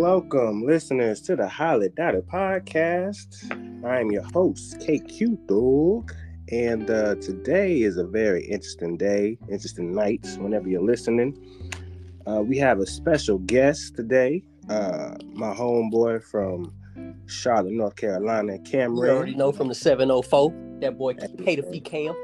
[0.00, 3.52] Welcome, listeners, to the Highly Data Podcast.
[3.84, 6.14] I am your host, KQ Dog,
[6.50, 11.36] and uh, today is a very interesting day, interesting night, whenever you're listening.
[12.26, 16.72] Uh, we have a special guest today, uh, my homeboy from
[17.26, 18.96] Charlotte, North Carolina, Cameron.
[18.96, 22.14] You already know from the 704, that boy Cater Cam.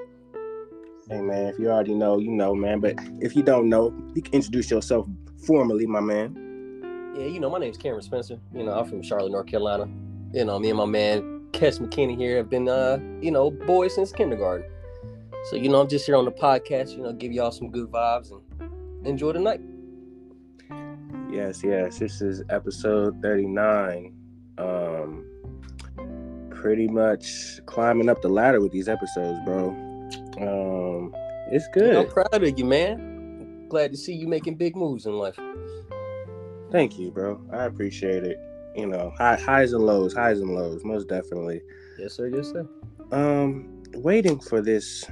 [1.10, 2.80] Hey man, if you already know, you know, man.
[2.80, 5.06] But if you don't know, you can introduce yourself
[5.44, 6.45] formally, my man.
[7.16, 8.38] Yeah, you know, my name's Cameron Spencer.
[8.52, 9.88] You know, I'm from Charlotte, North Carolina.
[10.34, 13.94] You know, me and my man Kes McKinney here have been, uh, you know, boys
[13.94, 14.66] since kindergarten.
[15.48, 17.90] So, you know, I'm just here on the podcast, you know, give y'all some good
[17.90, 19.62] vibes and enjoy the night.
[21.32, 21.98] Yes, yes.
[21.98, 24.12] This is episode 39.
[24.58, 25.24] Um,
[26.50, 29.70] pretty much climbing up the ladder with these episodes, bro.
[30.38, 31.14] Um,
[31.50, 31.96] it's good.
[31.96, 33.68] I'm proud of you, man.
[33.70, 35.38] Glad to see you making big moves in life.
[36.70, 37.40] Thank you, bro.
[37.52, 38.38] I appreciate it.
[38.74, 41.62] You know, high, highs and lows, highs and lows, most definitely.
[41.98, 42.28] Yes, sir.
[42.28, 42.68] Yes, sir.
[43.12, 45.04] Um, waiting for this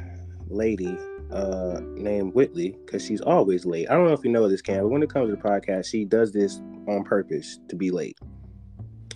[0.49, 0.99] lady
[1.33, 3.89] uh named Whitley because she's always late.
[3.89, 5.87] I don't know if you know this, Cam, but when it comes to the podcast,
[5.87, 8.19] she does this on purpose to be late.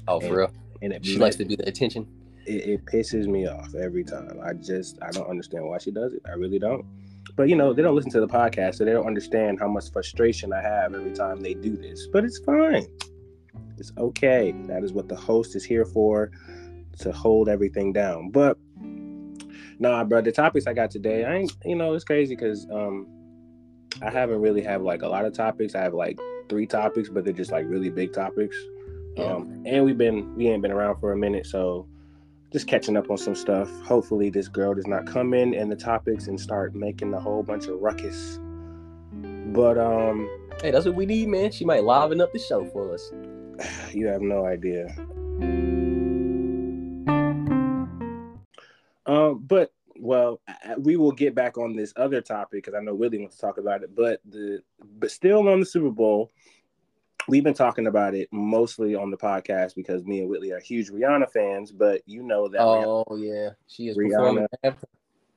[0.07, 0.53] Oh, for real.
[0.81, 2.07] And it she likes to do the attention.
[2.47, 4.41] It, it pisses me off every time.
[4.43, 6.23] I just I don't understand why she does it.
[6.27, 6.87] I really don't.
[7.37, 9.91] But you know, they don't listen to the podcast, so they don't understand how much
[9.93, 12.07] frustration I have every time they do this.
[12.13, 12.87] But it's fine.
[13.79, 14.55] It's okay.
[14.67, 16.31] That is what the host is here for,
[17.01, 18.31] to hold everything down.
[18.31, 18.59] But
[19.79, 23.07] nah, bro, the topics I got today, I ain't you know, it's crazy because um
[24.03, 25.75] I haven't really have like a lot of topics.
[25.75, 26.19] I have like
[26.49, 28.57] three topics, but they're just like really big topics.
[29.17, 29.33] Yeah.
[29.35, 31.89] Um, and we've been we ain't been around for a minute, so
[32.53, 33.71] just catching up on some stuff.
[33.83, 37.43] Hopefully, this girl does not come in and the topics and start making a whole
[37.43, 38.39] bunch of ruckus.
[39.53, 40.29] But um,
[40.61, 41.53] Hey, that's what we need, man.
[41.53, 43.13] She might liven up the show for us.
[43.95, 44.89] you have no idea.
[49.07, 50.41] Um, but well,
[50.79, 53.59] we will get back on this other topic because I know Willie wants to talk
[53.59, 53.95] about it.
[53.95, 54.61] But the
[54.99, 56.33] but still on the Super Bowl,
[57.29, 60.91] we've been talking about it mostly on the podcast because me and Whitley are huge
[60.91, 61.71] Rihanna fans.
[61.71, 64.47] But you know that Rihanna- Oh yeah, she is Rihanna.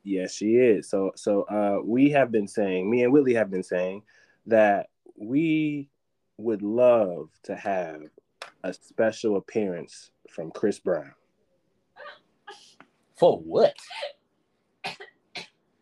[0.03, 0.89] Yes, she is.
[0.89, 4.03] So so uh we have been saying, me and Whitley have been saying
[4.47, 5.89] that we
[6.37, 8.01] would love to have
[8.63, 11.13] a special appearance from Chris Brown.
[13.15, 13.75] For what?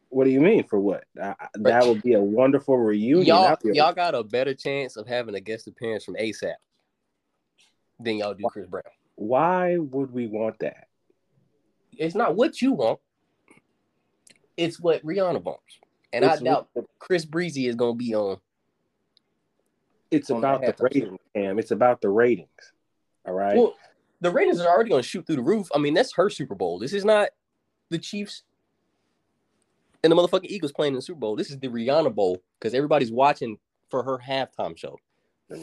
[0.09, 1.03] What do you mean for what?
[1.21, 3.27] I, that would be a wonderful reunion.
[3.27, 6.55] Y'all, y'all got a better chance of having a guest appearance from ASAP
[7.99, 8.83] than y'all do Chris Brown.
[9.15, 10.87] Why would we want that?
[11.97, 12.99] It's not what you want.
[14.57, 15.79] It's what Rihanna wants.
[16.11, 18.37] And It's I doubt Chris Breezy is gonna be on.
[20.09, 20.99] It's on about the that halftime show.
[21.01, 21.59] ratings, Cam.
[21.59, 22.49] It's about the ratings.
[23.27, 23.55] All right.
[23.55, 23.75] Well,
[24.21, 25.67] the ratings are already gonna shoot through the roof.
[25.73, 26.79] I mean, that's her Super Bowl.
[26.79, 27.29] This is not
[27.89, 28.43] the Chiefs
[30.03, 31.35] and the motherfucking Eagles playing in the Super Bowl.
[31.35, 33.57] This is the Rihanna Bowl because everybody's watching
[33.89, 34.97] for her halftime show.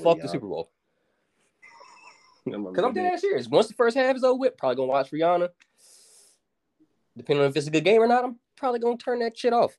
[0.02, 0.70] Fuck the Super Bowl.
[2.48, 3.48] Because I'm dead serious.
[3.48, 5.48] Once the first half is over with, probably gonna watch Rihanna.
[7.16, 9.52] Depending on if it's a good game or not, I'm probably gonna turn that shit
[9.52, 9.76] off.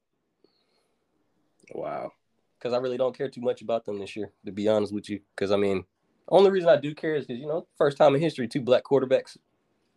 [1.73, 2.11] Wow.
[2.59, 5.09] Because I really don't care too much about them this year, to be honest with
[5.09, 5.21] you.
[5.33, 5.85] Because I mean,
[6.27, 8.83] only reason I do care is because you know, first time in history, two black
[8.83, 9.37] quarterbacks,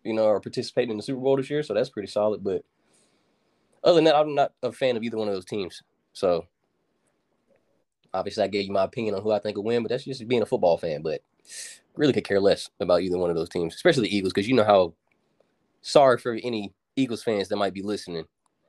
[0.04, 2.44] you know, are participating in the Super Bowl this year, so that's pretty solid.
[2.44, 2.64] But
[3.82, 5.82] other than that, I'm not a fan of either one of those teams.
[6.12, 6.46] So
[8.12, 10.26] obviously, I gave you my opinion on who I think will win, but that's just
[10.28, 11.02] being a football fan.
[11.02, 11.22] But
[11.96, 14.54] really could care less about either one of those teams, especially the Eagles, because you
[14.54, 14.94] know how
[15.82, 18.24] sorry for any Eagles fans that might be listening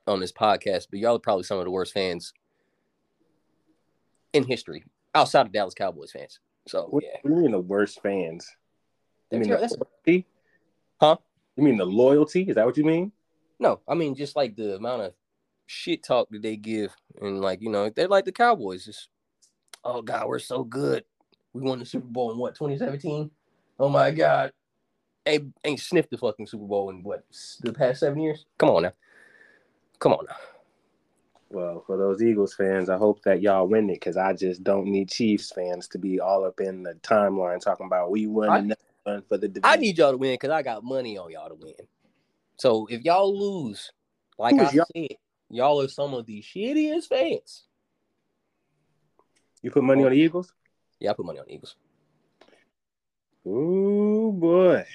[0.08, 2.34] on this podcast, but y'all are probably some of the worst fans
[4.34, 4.84] in history
[5.14, 6.40] outside of Dallas Cowboys fans.
[6.68, 8.50] So What, yeah, what do you mean the worst fans?
[9.32, 10.26] You mean the loyalty?
[11.00, 11.18] Huh?
[11.56, 12.44] You mean the loyalty?
[12.44, 13.12] Is that what you mean?
[13.62, 15.14] No, I mean just like the amount of
[15.68, 18.86] shit talk that they give, and like you know they're like the Cowboys.
[18.86, 19.08] Just
[19.86, 21.06] oh god, we're so good.
[21.54, 23.30] We won the Super Bowl in what 2017.
[23.80, 24.52] Oh my god,
[25.28, 27.24] ain't ain't sniffed the fucking Super Bowl in what
[27.62, 28.46] the past seven years.
[28.58, 28.94] Come on now,
[30.00, 30.36] come on now.
[31.52, 34.86] Well, for those Eagles fans, I hope that y'all win it because I just don't
[34.86, 38.76] need Chiefs fans to be all up in the timeline talking about we won I-
[39.06, 39.66] won for the division.
[39.66, 41.74] I need y'all to win because I got money on y'all to win.
[42.62, 43.92] So if y'all lose,
[44.38, 44.86] like I y'all?
[44.96, 45.18] said,
[45.50, 47.64] y'all are some of the shittiest fans.
[49.64, 50.54] you put money on the Eagles?
[51.00, 51.76] Yeah, I put money on the Eagles.
[53.48, 54.86] Ooh boy.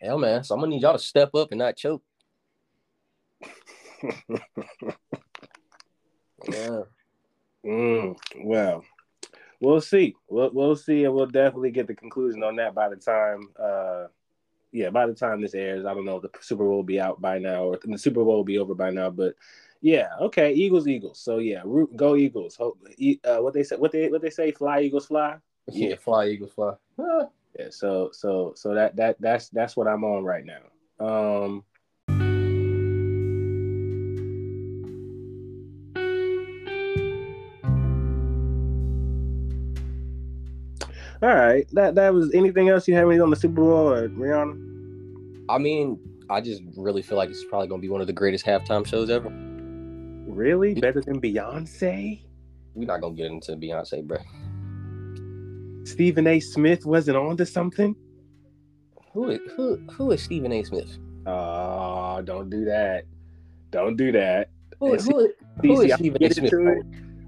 [0.00, 2.02] Hell man, so I'm gonna need y'all to step up and not choke.
[6.50, 6.84] Yeah.
[7.66, 8.82] Mm, well,
[9.60, 10.16] we'll see.
[10.26, 13.50] We'll we'll see, and we'll definitely get the conclusion on that by the time.
[13.62, 14.06] Uh,
[14.72, 16.20] yeah, by the time this airs, I don't know.
[16.20, 18.74] The Super Bowl will be out by now, or the Super Bowl will be over
[18.74, 19.10] by now.
[19.10, 19.34] But
[19.80, 21.20] yeah, okay, Eagles, Eagles.
[21.20, 22.56] So yeah, root, go Eagles.
[22.56, 22.78] Hope,
[23.24, 25.36] uh, what they say, what they what they say, fly Eagles, fly.
[25.72, 26.74] Yeah, fly Eagles, fly.
[27.58, 30.62] yeah, so so so that that that's that's what I'm on right now.
[30.98, 31.64] Um,
[41.22, 41.66] All right.
[41.72, 45.44] That that was anything else you have any on the Super Bowl or Rihanna?
[45.48, 45.98] I mean,
[46.30, 49.10] I just really feel like it's probably gonna be one of the greatest halftime shows
[49.10, 49.30] ever.
[50.26, 50.74] Really?
[50.74, 52.20] Better than Beyonce?
[52.74, 54.18] We're not gonna get into Beyonce, bro.
[55.84, 56.40] Stephen A.
[56.40, 57.96] Smith wasn't on to something?
[59.12, 60.62] Who is who who is Stephen A.
[60.62, 60.98] Smith?
[61.26, 63.04] Oh, don't do that.
[63.70, 64.50] Don't do that.
[64.78, 66.30] Who, who, who is Stephen A.
[66.30, 66.52] Smith?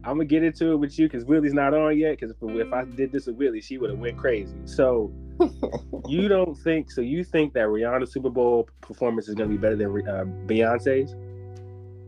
[0.05, 2.19] I'm gonna get into it with you because Willie's not on yet.
[2.19, 4.57] Because if, if I did this with Willie, she would have went crazy.
[4.65, 5.13] So
[6.09, 6.91] you don't think?
[6.91, 11.15] So you think that Rihanna's Super Bowl performance is gonna be better than uh, Beyonce's?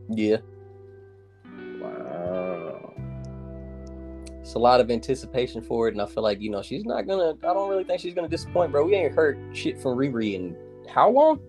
[0.09, 0.37] Yeah.
[1.79, 2.93] Wow.
[4.41, 7.07] It's a lot of anticipation for it, and I feel like you know she's not
[7.07, 7.35] gonna.
[7.43, 8.85] I don't really think she's gonna disappoint, bro.
[8.85, 10.55] We ain't heard shit from Riri in
[10.89, 11.39] how long?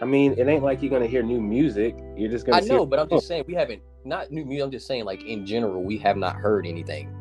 [0.00, 1.96] I mean, it ain't like you're gonna hear new music.
[2.16, 2.58] You're just gonna.
[2.58, 4.64] I know, but I'm just saying we haven't not new music.
[4.64, 7.14] I'm just saying, like in general, we have not heard anything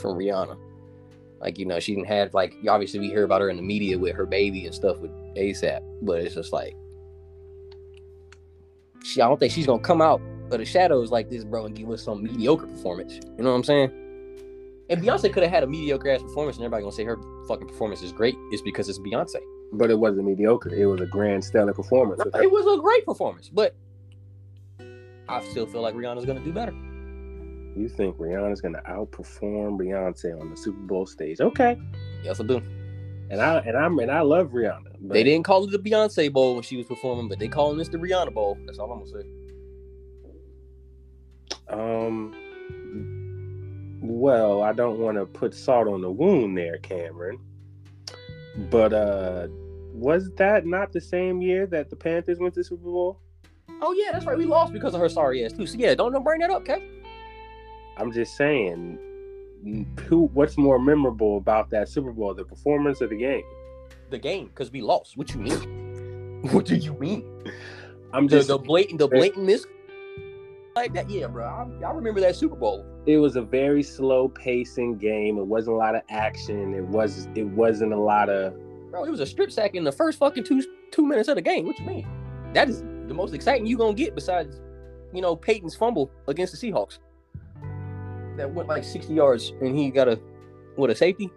[0.00, 0.58] from Rihanna.
[1.40, 3.98] Like you know, she didn't have like obviously we hear about her in the media
[3.98, 6.76] with her baby and stuff with ASAP, but it's just like
[9.04, 9.20] she.
[9.20, 10.20] I don't think she's gonna come out
[10.50, 13.14] of the shadows like this, bro, and give us some mediocre performance.
[13.14, 13.90] You know what I'm saying?
[14.88, 17.18] And Beyonce could have had a mediocre ass performance, and everybody gonna say her
[17.48, 18.36] fucking performance is great.
[18.50, 19.36] It's because it's Beyonce.
[19.72, 20.72] But it wasn't mediocre.
[20.72, 22.22] It was a grand stellar performance.
[22.24, 23.74] It was a great performance, but
[25.28, 26.72] I still feel like Rihanna's gonna do better.
[27.76, 31.40] You think Rihanna's gonna outperform Beyonce on the Super Bowl stage?
[31.40, 31.78] Okay.
[32.22, 32.62] Yes, I do.
[33.28, 34.96] And I and I'm and I love Rihanna.
[35.00, 37.88] They didn't call it the Beyonce Bowl when she was performing, but they calling this
[37.88, 38.56] the Rihanna Bowl.
[38.66, 39.26] That's all I'm gonna say.
[41.68, 42.34] Um.
[44.02, 47.40] Well, I don't want to put salt on the wound there, Cameron.
[48.70, 49.48] But uh
[49.92, 53.20] was that not the same year that the Panthers went to the Super Bowl?
[53.82, 54.38] Oh yeah, that's right.
[54.38, 55.66] We lost because of her sorry ass too.
[55.66, 56.88] So yeah, don't don't bring that up, okay?
[57.98, 58.98] I'm just saying,
[60.06, 60.26] who?
[60.34, 63.44] What's more memorable about that Super Bowl, the performance or the game?
[64.10, 65.16] The game, because we lost.
[65.16, 66.42] What you mean?
[66.52, 67.24] what do you mean?
[68.12, 69.66] I'm just the, the blatant, the blatant miss
[70.76, 71.10] like that.
[71.10, 71.44] Yeah, bro.
[71.44, 72.84] I, I, remember that Super Bowl.
[73.06, 75.38] It was a very slow pacing game.
[75.38, 76.74] It wasn't a lot of action.
[76.74, 77.28] It was.
[77.34, 78.54] It wasn't a lot of.
[78.90, 80.62] Bro, it was a strip sack in the first fucking two
[80.92, 81.66] two minutes of the game.
[81.66, 82.06] What you mean?
[82.52, 84.60] That is the most exciting you're gonna get besides,
[85.12, 86.98] you know, Peyton's fumble against the Seahawks.
[88.36, 90.20] That went like 60 yards and he got a
[90.76, 91.30] what a safety.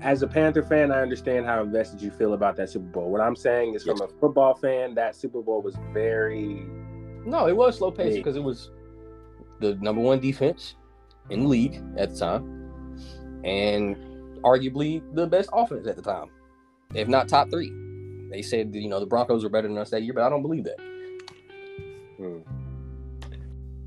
[0.00, 3.10] As a Panther fan, I understand how invested you feel about that Super Bowl.
[3.10, 3.98] What I'm saying is, yes.
[3.98, 6.66] from a football fan, that Super Bowl was very.
[7.24, 8.70] No, it was slow paced because it was
[9.60, 10.76] the number one defense
[11.30, 12.72] in the league at the time,
[13.44, 13.96] and
[14.42, 16.30] arguably the best offense at the time,
[16.94, 17.70] if not top three.
[18.32, 20.42] They said you know the Broncos were better than us that year, but I don't
[20.42, 20.80] believe that.
[22.16, 22.38] Hmm.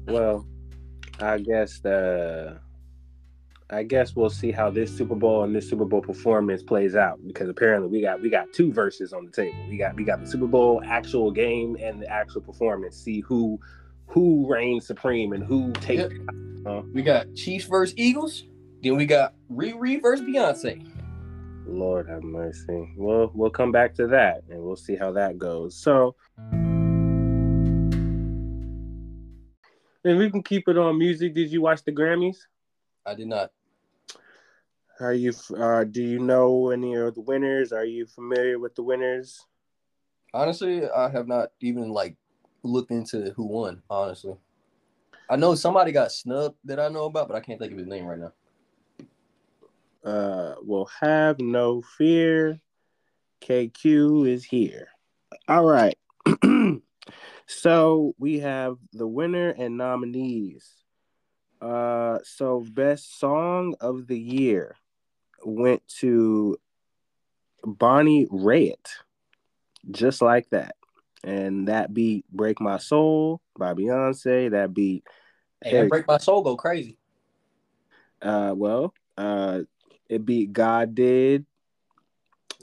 [0.06, 0.46] Well,
[1.20, 2.60] I guess the
[3.72, 7.20] I guess we'll see how this Super Bowl and this Super Bowl performance plays out
[7.26, 9.58] because apparently we got we got two verses on the table.
[9.68, 12.96] We got we got the Super Bowl actual game and the actual performance.
[12.96, 13.60] See who
[14.06, 16.04] who reigns supreme and who takes.
[16.04, 16.12] Yep.
[16.68, 18.44] Uh, we got Chiefs versus Eagles.
[18.84, 20.86] Then we got Riri versus Beyonce.
[21.68, 22.94] Lord have mercy.
[22.96, 25.78] We'll we'll come back to that and we'll see how that goes.
[25.78, 26.16] So
[30.04, 31.34] and we can keep it on music.
[31.34, 32.38] Did you watch the Grammys?
[33.06, 33.52] I did not.
[35.00, 37.72] Are you uh do you know any of the winners?
[37.74, 39.40] Are you familiar with the winners?
[40.34, 42.16] Honestly, I have not even like
[42.64, 44.36] looked into who won, honestly.
[45.30, 47.88] I know somebody got snubbed that I know about, but I can't think of his
[47.88, 48.32] name right now
[50.06, 52.60] uh, will have no fear.
[53.42, 54.88] KQ is here.
[55.48, 55.98] All right.
[57.48, 60.70] so we have the winner and nominees.
[61.62, 64.76] Uh, so best song of the year
[65.44, 66.58] went to
[67.64, 68.88] Bonnie Raitt,
[69.90, 70.76] just like that.
[71.24, 74.52] And that beat "Break My Soul" by Beyonce.
[74.52, 75.04] That beat
[75.64, 76.98] hey, "Break My Soul" go crazy.
[78.22, 79.62] Uh, well, uh,
[80.10, 81.46] it beat God Did.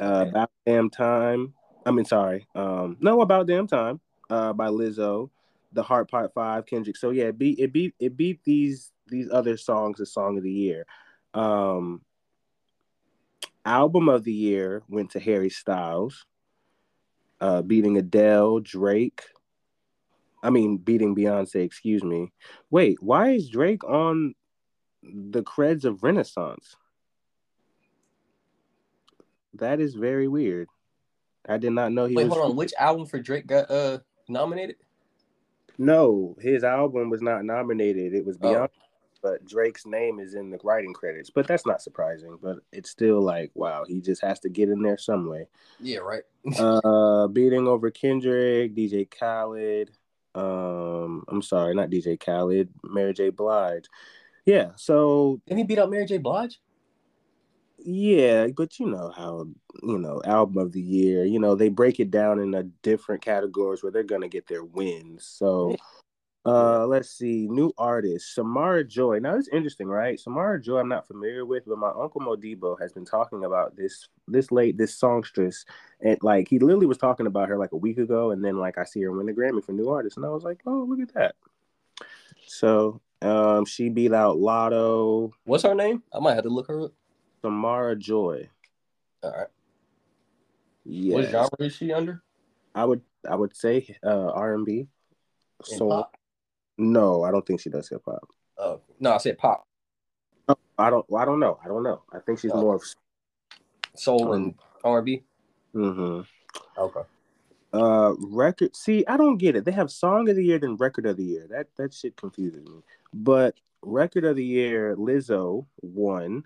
[0.01, 1.55] Uh, About Damn Time.
[1.85, 2.47] I mean, sorry.
[2.55, 4.01] Um, no, About Damn Time.
[4.31, 5.31] Uh, by Lizzo.
[5.73, 6.97] The Heart Part Five, Kendrick.
[6.97, 10.43] So yeah, it beat it beat it beat these these other songs as song of
[10.43, 10.87] the year.
[11.35, 12.03] Um,
[13.65, 16.27] album of the year went to Harry Styles,
[17.41, 19.23] uh, beating Adele, Drake.
[20.43, 21.65] I mean, beating Beyonce.
[21.65, 22.33] Excuse me.
[22.71, 24.35] Wait, why is Drake on
[25.03, 26.77] the creds of Renaissance?
[29.55, 30.69] That is very weird.
[31.49, 32.35] I did not know he Wait, was.
[32.35, 32.57] hold on.
[32.57, 34.77] Which album for Drake got uh nominated?
[35.79, 38.15] No, his album was not nominated.
[38.15, 38.69] It was Oh.
[39.23, 41.31] But Drake's name is in the writing credits.
[41.31, 42.39] But that's not surprising.
[42.43, 45.47] But it's still like, wow, he just has to get in there some way.
[45.79, 46.25] Yeah, right.
[46.59, 49.93] uh, beating over Kendrick, DJ Khaled.
[50.35, 53.31] Um, I'm sorry, not DJ Khaled, Mary J.
[53.31, 53.85] Blige.
[54.45, 56.19] Yeah, so Didn't he beat out Mary J.
[56.19, 56.59] Blige?
[57.85, 59.49] Yeah, but you know how
[59.83, 61.25] you know album of the year.
[61.25, 65.27] You know they break it down into different categories where they're gonna get their wins.
[65.27, 65.77] So.
[66.45, 69.21] Uh, let's see, new artist Samara Joy.
[69.21, 70.19] Now it's interesting, right?
[70.19, 74.09] Samara Joy, I'm not familiar with, but my uncle Modibo has been talking about this
[74.27, 75.65] this late this songstress,
[76.01, 78.77] and like he literally was talking about her like a week ago, and then like
[78.77, 80.99] I see her win the Grammy for new artist, and I was like, oh, look
[80.99, 81.37] at that.
[82.49, 86.03] So, um, she beat out Latto, What's her name?
[86.13, 86.93] I might have to look her up.
[87.43, 88.49] Samara Joy.
[89.23, 89.47] All right.
[90.85, 92.23] Yeah, What genre is she under?
[92.75, 94.87] I would I would say uh R and B.
[95.63, 96.17] So pop?
[96.79, 98.27] no, I don't think she does hip hop.
[98.59, 99.67] Oh no, I said pop,
[100.79, 101.05] I don't.
[101.09, 101.59] Well, I don't know.
[101.65, 102.03] I don't know.
[102.13, 102.61] I think she's Oh.
[102.61, 102.83] more of.
[103.95, 105.23] soul, and R and B.
[105.73, 106.21] hmm
[106.79, 107.01] Okay.
[107.73, 108.75] Uh, record.
[108.75, 109.65] See, I don't get it.
[109.65, 111.47] They have song of the year then record of the year.
[111.49, 112.83] That that shit confuses me.
[113.15, 116.45] But record of the year, Lizzo won,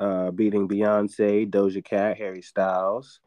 [0.00, 3.20] uh, beating Beyonce, Doja Cat, Harry Styles,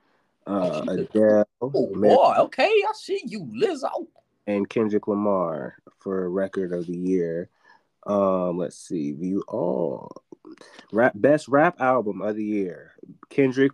[0.47, 0.83] uh.
[0.89, 4.07] Adele, Oh Mary- boy, okay, I see you, Lizzo.
[4.47, 7.47] and Kendrick Lamar for record of the year.
[8.05, 10.11] Um, let's see, view all
[10.91, 12.91] rap best rap album of the year.
[13.29, 13.71] Kendrick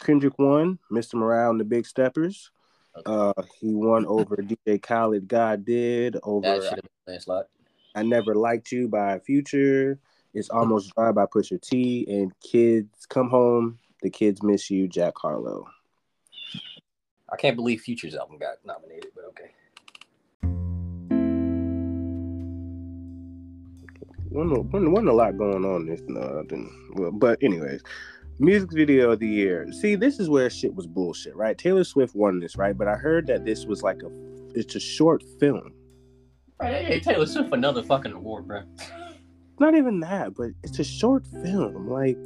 [0.00, 1.14] Kendrick won, Mr.
[1.14, 2.52] Morale and the Big Steppers.
[3.06, 5.26] Uh, he won over DJ Khaled.
[5.26, 7.44] God did over That should have been landslide.
[7.96, 9.98] I Never Liked You by Future.
[10.34, 12.06] It's Almost Dry by Pusha T.
[12.08, 13.78] And Kids Come Home.
[14.02, 14.88] The Kids Miss You.
[14.88, 15.66] Jack Harlow.
[17.30, 19.50] I can't believe Future's album got nominated, but okay.
[24.30, 27.82] wasn't, wasn't, wasn't a lot going on this uh, no, well, but anyways
[28.38, 32.14] music video of the year see this is where shit was bullshit right taylor swift
[32.14, 34.10] won this right but i heard that this was like a
[34.54, 35.72] it's a short film
[36.60, 38.62] Right, hey, Taylor Swift another fucking award, bro.
[39.60, 42.18] Not even that but it's a short film like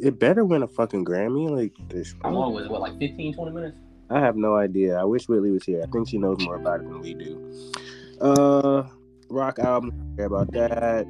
[0.00, 2.70] it better win a fucking grammy like this How long was it?
[2.70, 3.78] What, like 15, 20 minutes?
[4.10, 4.96] i have no idea.
[4.96, 5.82] I wish whitley was here.
[5.82, 7.72] I think she knows more about it than we do.
[8.20, 8.88] Uh
[9.28, 11.06] rock album don't care about that.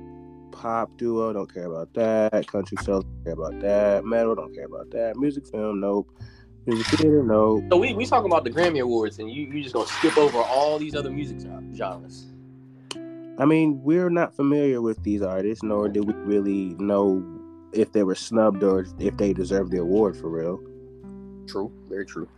[0.51, 2.47] Pop duo don't care about that.
[2.47, 4.05] Country sales don't care about that.
[4.05, 5.17] Metal don't care about that.
[5.17, 6.11] Music film nope.
[6.67, 7.65] Music theater nope.
[7.71, 10.39] So we we talking about the Grammy Awards, and you you just gonna skip over
[10.39, 12.27] all these other music gen- genres.
[13.39, 17.23] I mean we're not familiar with these artists nor do we really know
[17.73, 20.59] if they were snubbed or if they deserve the award for real.
[21.47, 22.29] True, very true.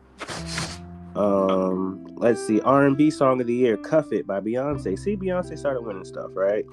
[1.16, 4.98] um let's see r&b song of the year cuff it by beyonce.
[4.98, 6.64] See beyonce started winning stuff right?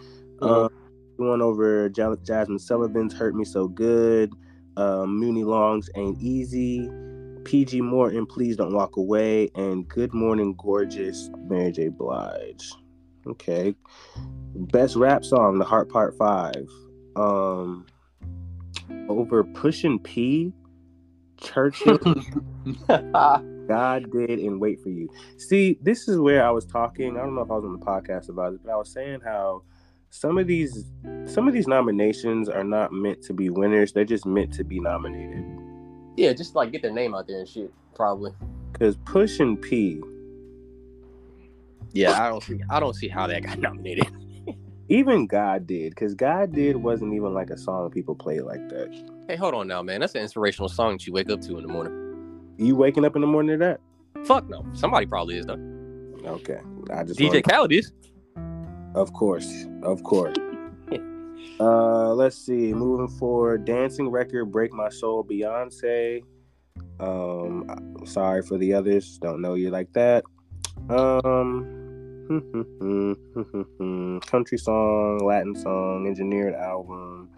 [0.42, 0.70] Um
[1.18, 4.32] one over Ja- jazmine sullivan's hurt me so good
[4.76, 6.88] um muni long's ain't easy
[7.42, 11.88] pj morton please don't walk away and good morning gorgeous mary j.
[11.88, 12.72] Blige
[13.32, 13.76] okay
[14.56, 16.68] best rap song the heart part five
[17.16, 17.86] um
[19.10, 20.52] over pushing p
[21.38, 22.00] churchill
[23.68, 25.10] God did and wait for you.
[25.38, 27.18] See, this is where I was talking.
[27.18, 29.20] I don't know if I was on the podcast about it, but I was saying
[29.24, 29.64] how
[30.10, 30.86] some of these
[31.26, 33.92] some of these nominations are not meant to be winners.
[33.92, 35.44] They're just meant to be nominated.
[36.16, 37.74] yeah, just like get their name out there and shit.
[37.94, 38.32] Probably.
[38.72, 40.02] Because Push and P,
[41.98, 42.60] Yeah, I don't see.
[42.70, 44.08] I don't see how that got nominated.
[44.90, 48.90] even God did, because God did wasn't even like a song people play like that.
[49.28, 50.00] Hey, hold on now, man.
[50.02, 52.54] That's an inspirational song that you wake up to in the morning.
[52.58, 54.26] You waking up in the morning to that?
[54.26, 54.66] Fuck no.
[54.74, 55.60] Somebody probably is though.
[56.26, 56.60] Okay.
[56.92, 57.92] I just DJ wanted- Khaled is.
[58.96, 60.36] Of course, of course.
[61.60, 62.74] uh, let's see.
[62.74, 66.24] Moving forward, dancing record, "Break My Soul," Beyonce.
[67.00, 69.20] Um, sorry for the others.
[69.20, 70.24] Don't know you like that.
[70.90, 71.87] Um,
[74.28, 77.30] country song, Latin song, engineered album.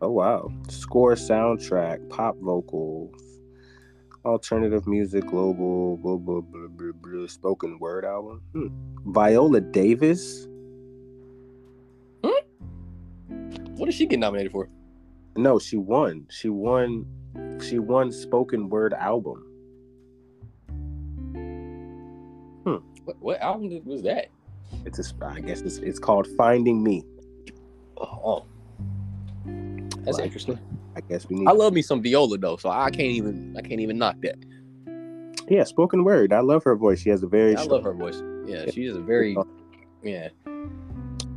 [0.00, 0.50] Oh wow!
[0.68, 3.14] Score, soundtrack, pop vocals,
[4.24, 8.42] alternative music, global, blah, blah, blah, blah, blah, spoken word album.
[8.52, 8.66] Hmm.
[9.12, 10.48] Viola Davis.
[12.24, 12.42] Hmm?
[13.76, 14.68] What did she get nominated for?
[15.36, 16.26] No, she won.
[16.28, 17.06] She won.
[17.62, 19.45] She won spoken word album.
[23.06, 24.26] What, what album was that?
[24.84, 27.04] It's a, I guess it's, it's called Finding Me.
[27.96, 28.46] Oh, oh,
[30.00, 30.58] that's Like, interesting.
[30.96, 31.46] I guess we need.
[31.46, 34.36] I love me some viola though, so I can't even I can't even knock that.
[35.48, 36.32] yeah, spoken word.
[36.32, 37.00] I love her voice.
[37.00, 37.56] She has a very.
[37.56, 38.22] I love her voice.
[38.44, 39.36] Yeah, she is a very
[40.02, 40.28] yeah.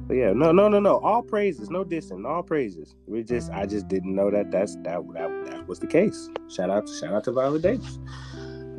[0.07, 0.97] But yeah, no, no, no, no.
[0.99, 2.27] All praises, no dissing.
[2.27, 2.95] All praises.
[3.05, 6.29] We just, I just didn't know that that's that that, that was the case.
[6.49, 7.99] Shout out, shout out to Viola Davis.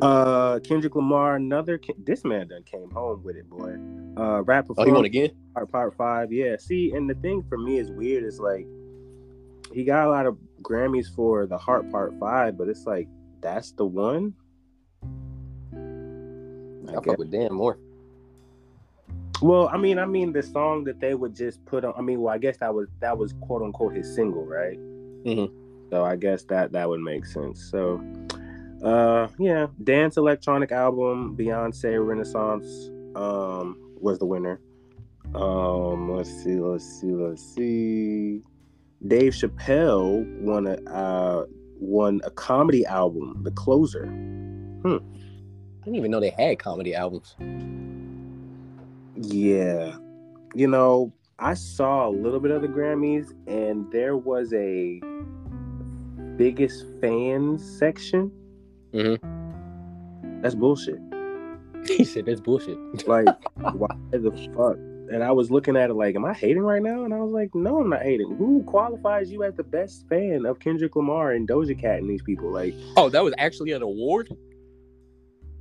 [0.03, 1.81] Uh, Kendrick Lamar, another.
[1.99, 3.77] This man done came home with it, boy.
[4.17, 5.31] Uh, rap Oh, he won again?
[5.55, 6.33] part, part five.
[6.33, 6.57] Yeah.
[6.57, 8.25] See, and the thing for me is weird.
[8.25, 8.67] Is like
[9.73, 13.09] he got a lot of Grammys for the Heart Part Five, but it's like
[13.41, 14.35] that's the one.
[15.73, 17.79] I, I fuck with Dan more.
[19.43, 21.95] Well, I mean, I mean the song that they would just put on.
[21.97, 24.79] I mean, well, I guess that was that was quote unquote his single, right?
[25.25, 25.51] Mhm.
[25.91, 27.63] So I guess that that would make sense.
[27.71, 28.01] So,
[28.83, 34.61] uh, yeah, dance electronic album, Beyonce Renaissance, um, was the winner.
[35.35, 38.43] Um, let's see, let's see, let's see.
[39.07, 41.47] Dave Chappelle won a uh
[41.79, 44.07] won a comedy album, The Closer.
[44.07, 44.99] Hmm.
[45.81, 47.35] I didn't even know they had comedy albums.
[49.17, 49.97] Yeah.
[50.55, 55.01] You know, I saw a little bit of the Grammys and there was a
[56.37, 58.31] biggest fans section.
[58.93, 60.43] Mhm.
[60.43, 60.99] That's bullshit.
[61.87, 62.79] he said that's bullshit.
[63.07, 63.27] Like,
[63.75, 64.77] why the fuck?
[65.13, 67.03] And I was looking at it like, am I hating right now?
[67.05, 68.37] And I was like, no, I'm not hating.
[68.37, 72.23] Who qualifies you as the best fan of Kendrick Lamar and Doja Cat and these
[72.23, 72.51] people?
[72.53, 74.29] Like, Oh, that was actually an award?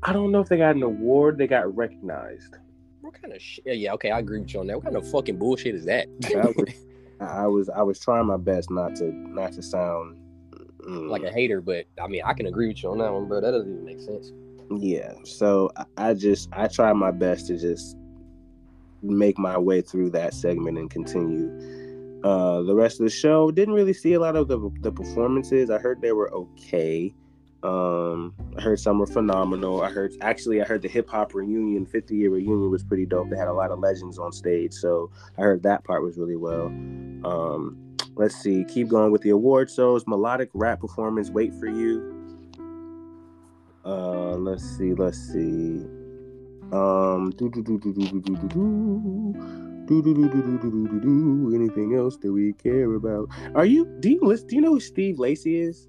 [0.04, 2.58] I don't know if they got an award, they got recognized.
[3.02, 3.66] What kind of shit?
[3.66, 4.76] Yeah, okay, I agree with you on that.
[4.76, 6.08] What kind of fucking bullshit is that?
[6.22, 6.70] That was,
[7.20, 10.19] I was I was trying my best not to not to sound
[10.88, 13.28] mm, like a hater, but I mean, I can agree with you on that one,
[13.28, 13.42] bro.
[13.42, 14.32] That doesn't even make sense.
[14.78, 15.14] Yeah.
[15.24, 17.98] So I- just I try my best to just
[19.02, 21.50] make my way through that segment and continue.
[22.24, 25.70] Uh, the rest of the show didn't really see a lot of the the performances.
[25.70, 27.14] I heard they were okay.
[27.64, 29.82] Um, I heard some were phenomenal.
[29.82, 33.30] I heard actually I heard the hip hop reunion, 50 year reunion was pretty dope.
[33.30, 36.38] They had a lot of legends on stage, so I heard that part was really
[36.38, 36.68] well.
[36.68, 37.78] Um,
[38.16, 42.16] let's see, keep going with the award shows, melodic rap performance, wait for you.
[43.86, 45.86] Uh, let's see, let's see.
[46.72, 47.34] Um,
[51.56, 53.28] anything else that we care about?
[53.56, 55.88] Are you do you list do you know who Steve Lacy is?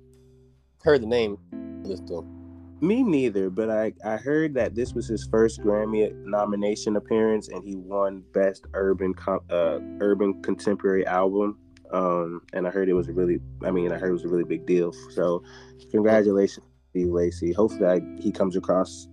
[0.82, 1.36] Heard the name
[1.82, 2.26] list though.
[2.82, 7.62] Me neither, but I, I heard that this was his first Grammy nomination appearance and
[7.62, 11.58] he won Best Urban uh, Urban Contemporary Album.
[11.92, 14.28] Um, and I heard it was a really, I mean, I heard it was a
[14.28, 14.92] really big deal.
[15.10, 15.42] So,
[15.90, 17.52] congratulations, Steve Lacy.
[17.52, 19.08] Hopefully, I, he comes across,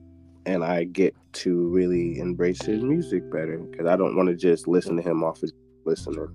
[0.46, 4.68] and I get to really embrace his music better because I don't want to just
[4.68, 5.52] listen to him off of
[5.86, 6.28] listening.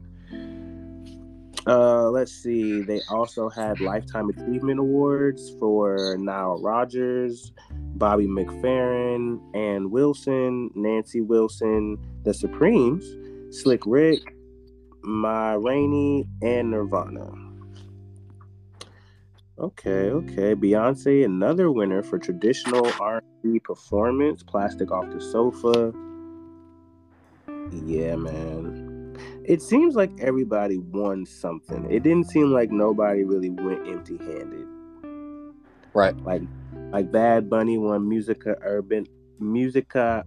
[1.67, 2.83] Uh, let's see.
[2.83, 11.99] They also had Lifetime Achievement Awards for Nile Rodgers, Bobby McFerrin, Ann Wilson, Nancy Wilson,
[12.25, 13.05] The Supremes,
[13.57, 14.32] Slick Rick,
[15.03, 17.31] Ma Rainey, and Nirvana.
[19.59, 20.55] Okay, okay.
[20.55, 25.93] Beyonce, another winner for traditional R&B performance, Plastic Off the Sofa.
[27.85, 28.93] Yeah, man
[29.45, 31.91] it seems like everybody won something.
[31.91, 34.67] It didn't seem like nobody really went empty handed.
[35.95, 36.17] Right.
[36.25, 36.43] Like
[36.91, 39.07] like Bad Bunny won Musica Urban
[39.41, 40.25] Musica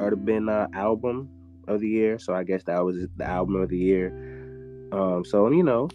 [0.00, 1.28] Urbana album
[1.68, 2.18] of the year.
[2.18, 4.08] So I guess that was the album of the year.
[4.92, 5.88] Um so you know,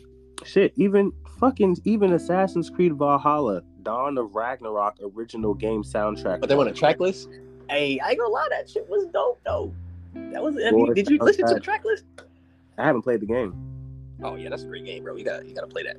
[0.45, 6.39] shit, even fucking even Assassin's Creed Valhalla, Dawn of Ragnarok original game soundtrack.
[6.39, 7.29] But they won a track list?
[7.69, 9.73] Hey, I ain't gonna lie, that shit was dope though.
[10.13, 11.63] That was I mean, did you listen to the bad.
[11.63, 12.05] track list?
[12.77, 13.53] I haven't played the game.
[14.21, 15.15] Oh yeah, that's a great game, bro.
[15.15, 15.97] You gotta you gotta play that.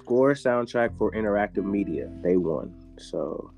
[0.00, 2.10] Score soundtrack for interactive media.
[2.22, 2.74] They won.
[2.98, 3.50] So,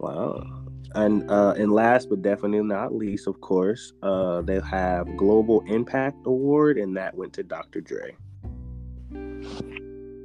[0.00, 0.60] wow.
[0.94, 6.16] And uh, and last but definitely not least, of course, uh, they have Global Impact
[6.26, 7.80] Award, and that went to Dr.
[7.80, 8.16] Dre.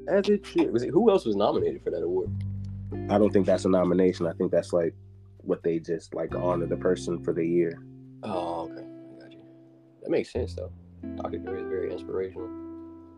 [0.07, 0.73] As it should.
[0.73, 2.31] Was it who else was nominated for that award?
[3.09, 4.25] I don't think that's a nomination.
[4.25, 4.95] I think that's like
[5.37, 7.83] what they just like honor the person for the year.
[8.23, 8.81] Oh, okay.
[8.81, 9.39] I got you.
[10.01, 10.71] That makes sense though.
[11.17, 11.37] Dr.
[11.39, 12.49] Dre is very inspirational.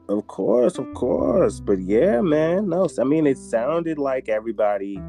[0.09, 1.61] Of course, of course.
[1.61, 2.69] But yeah, man.
[2.69, 5.01] No, I mean, it sounded like everybody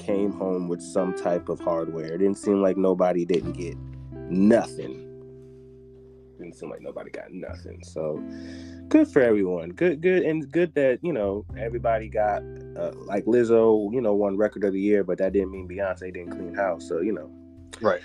[0.00, 2.06] came home with some type of hardware.
[2.06, 3.76] It didn't seem like nobody didn't get
[4.28, 5.06] nothing.
[6.38, 7.82] Didn't seem like nobody got nothing.
[7.84, 8.22] So
[8.88, 9.70] good for everyone.
[9.70, 12.42] Good, good, and good that you know everybody got
[12.76, 13.92] uh, like Lizzo.
[13.92, 16.88] You know, won record of the year, but that didn't mean Beyonce didn't clean house.
[16.88, 17.30] So you know,
[17.80, 18.00] right.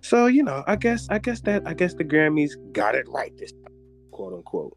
[0.00, 3.36] So you know, I guess I guess that I guess the Grammys got it right
[3.38, 3.72] this time,
[4.10, 4.76] quote unquote.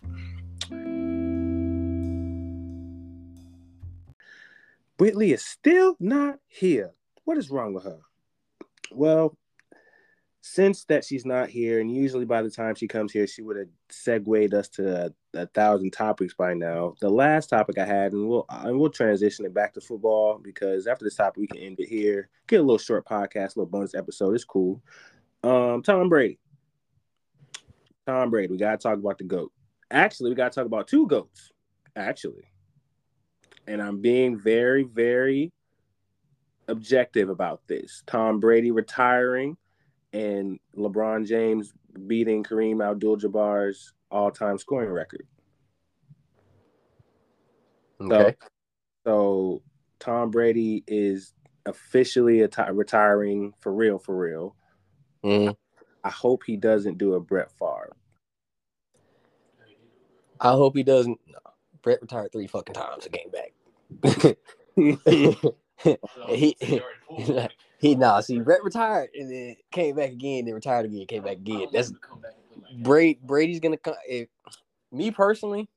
[5.00, 6.92] Whitley is still not here.
[7.26, 8.00] What is wrong with her?
[8.92, 9.38] Well,
[10.42, 13.58] since that she's not here, and usually by the time she comes here, she would
[13.58, 16.96] have segued us to a, a, thousand topics by now.
[17.02, 20.88] The last topic I had, and we'll and we'll transition it back to football because
[20.88, 22.30] after this topic we can end it here.
[22.48, 24.36] Get a little short podcast, a little bonus episode.
[24.36, 24.82] It's cool.
[25.44, 26.40] Um, Tom Brady.
[28.06, 28.48] Tom Brady.
[28.48, 29.52] We gotta talk about the goat.
[29.92, 31.52] Actually, we gotta talk about two goats.
[31.96, 32.46] Actually,
[33.68, 35.52] and I'm being very, very
[36.68, 38.04] objective about this.
[38.08, 39.58] Tom Brady retiring
[40.14, 41.74] and LeBron James
[42.08, 45.28] beating Kareem Abdul-Jabbar's all-time scoring record.
[48.00, 48.36] Okay.
[48.42, 48.50] So,
[49.06, 49.62] so
[50.00, 51.34] Tom Brady is
[51.66, 54.56] officially ati- retiring for real, for real.
[55.24, 55.52] Mm-hmm.
[56.04, 57.96] I hope he doesn't do a Brett Favre.
[60.40, 61.20] I hope he doesn't.
[61.28, 61.40] No.
[61.82, 63.54] Brett retired three fucking times and came back.
[64.76, 64.98] he,
[67.80, 68.20] he, nah.
[68.22, 71.68] See, Brett retired and then came back again, then retired again, came back again.
[71.72, 71.94] That's
[72.80, 73.20] Brady.
[73.24, 73.96] Brady's gonna come.
[74.08, 74.30] If,
[74.92, 75.70] me personally,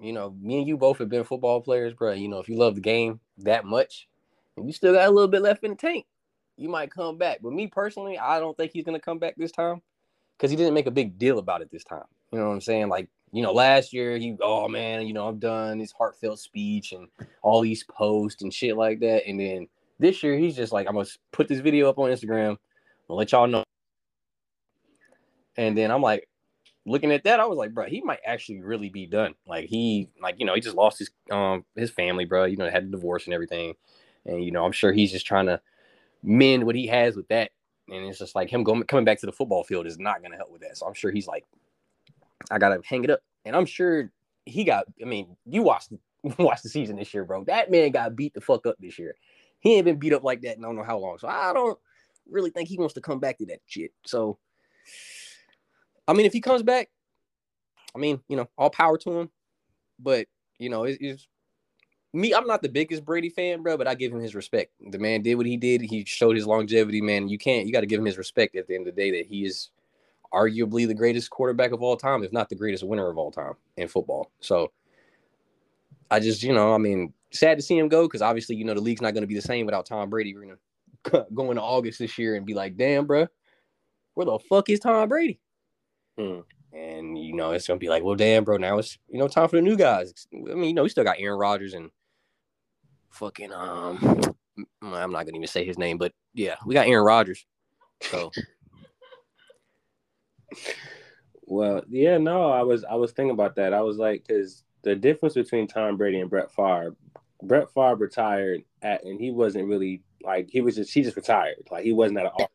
[0.00, 2.12] you know, me and you both have been football players, bro.
[2.12, 4.08] You know, if you love the game that much,
[4.56, 6.06] and you still got a little bit left in the tank,
[6.56, 7.38] you might come back.
[7.42, 9.82] But me personally, I don't think he's gonna come back this time
[10.36, 12.04] because he didn't make a big deal about it this time.
[12.32, 12.88] You know what I'm saying?
[12.88, 16.92] Like, you know, last year he, oh man, you know, I'm done his heartfelt speech
[16.92, 17.08] and
[17.42, 19.26] all these posts and shit like that.
[19.26, 22.56] And then this year he's just like, I'm gonna put this video up on Instagram,
[23.08, 23.64] I'll let y'all know.
[25.56, 26.28] And then I'm like,
[26.86, 29.34] looking at that, I was like, bro, he might actually really be done.
[29.46, 32.44] Like he, like you know, he just lost his um his family, bro.
[32.44, 33.74] You know, had a divorce and everything,
[34.26, 35.60] and you know, I'm sure he's just trying to
[36.22, 37.50] mend what he has with that.
[37.90, 40.36] And it's just like him going coming back to the football field is not gonna
[40.36, 40.76] help with that.
[40.76, 41.44] So I'm sure he's like,
[42.50, 43.20] I gotta hang it up.
[43.44, 44.10] And I'm sure
[44.46, 44.84] he got.
[45.00, 45.92] I mean, you watched
[46.38, 47.44] watched the season this year, bro.
[47.44, 49.14] That man got beat the fuck up this year.
[49.60, 51.18] He ain't been beat up like that in I don't know how long.
[51.18, 51.78] So I don't
[52.30, 53.92] really think he wants to come back to that shit.
[54.04, 54.38] So
[56.06, 56.88] I mean, if he comes back,
[57.94, 59.30] I mean, you know, all power to him.
[59.98, 60.26] But
[60.58, 61.26] you know, it's, it's
[62.12, 62.34] me.
[62.34, 64.72] I'm not the biggest Brady fan, bro, but I give him his respect.
[64.80, 65.82] The man did what he did.
[65.82, 67.28] He showed his longevity, man.
[67.28, 67.66] You can't.
[67.66, 69.44] You got to give him his respect at the end of the day that he
[69.44, 69.70] is
[70.32, 73.54] arguably the greatest quarterback of all time, if not the greatest winner of all time
[73.76, 74.30] in football.
[74.40, 74.72] So
[76.10, 78.74] I just, you know, I mean, sad to see him go because obviously, you know,
[78.74, 80.34] the league's not going to be the same without Tom Brady.
[80.34, 83.26] We're gonna go into August this year and be like, damn, bro,
[84.14, 85.40] where the fuck is Tom Brady?
[86.18, 86.40] Hmm.
[86.72, 89.48] And you know, it's gonna be like, well, damn, bro, now it's you know time
[89.48, 90.26] for the new guys.
[90.34, 91.90] I mean, you know, we still got Aaron Rodgers and
[93.10, 94.20] fucking um,
[94.82, 97.46] I'm not gonna even say his name, but yeah, we got Aaron Rodgers.
[98.02, 98.30] So
[101.46, 103.72] Well, yeah, no, I was I was thinking about that.
[103.72, 106.94] I was like, because the difference between Tom Brady and Brett Favre,
[107.42, 111.66] Brett Favre retired at, and he wasn't really like he was just he just retired,
[111.70, 112.50] like he wasn't at all.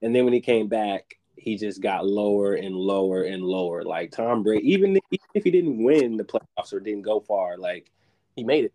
[0.00, 3.82] And then when he came back, he just got lower and lower and lower.
[3.82, 4.98] Like Tom Brady, even
[5.34, 7.90] if, he didn't win the playoffs or didn't go far, like
[8.36, 8.72] he made it.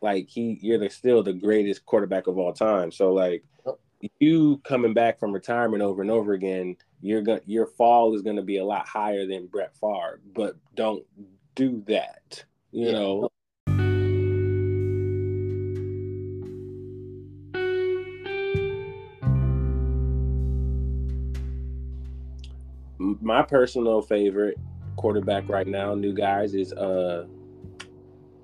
[0.00, 2.92] Like he, you're the, still the greatest quarterback of all time.
[2.92, 3.42] So like
[4.20, 8.42] you coming back from retirement over and over again, you're going your fall is gonna
[8.42, 10.20] be a lot higher than Brett Favre.
[10.34, 11.04] But don't
[11.54, 12.44] do that.
[12.70, 12.92] You Yeah.
[12.92, 13.28] know.
[22.98, 24.58] My personal favorite
[24.96, 27.26] quarterback right now, new guys, is uh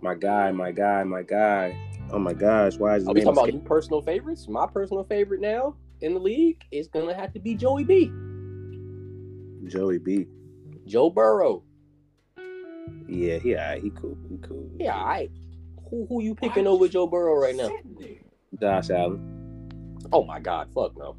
[0.00, 1.76] my guy, my guy, my guy.
[2.14, 4.48] Oh my gosh, why is his Are we name talking about escaping- your personal favorites?
[4.48, 8.06] My personal favorite now in the league is gonna have to be Joey B.
[9.68, 10.26] Joey B?
[10.86, 11.64] Joe Burrow.
[13.08, 14.70] Yeah, he alright, he cool, he cool.
[14.78, 15.30] Yeah, all right.
[15.90, 17.70] Who who you picking over Joe Burrow right now?
[18.60, 19.98] Josh Allen.
[20.12, 21.16] Oh my God, fuck no.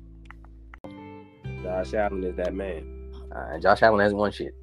[1.61, 3.11] Josh Allen is that man.
[3.35, 4.53] Uh, Josh Allen hasn't won shit.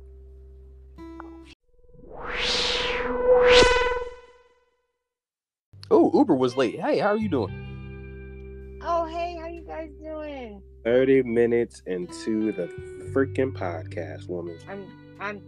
[6.12, 6.81] Uber was late.
[6.81, 8.79] Hey, how are you doing?
[8.83, 10.62] Oh, hey, how you guys doing?
[10.85, 12.66] 30 minutes into the
[13.12, 14.59] freaking podcast, woman.
[14.68, 14.88] I'm
[15.20, 15.42] I'm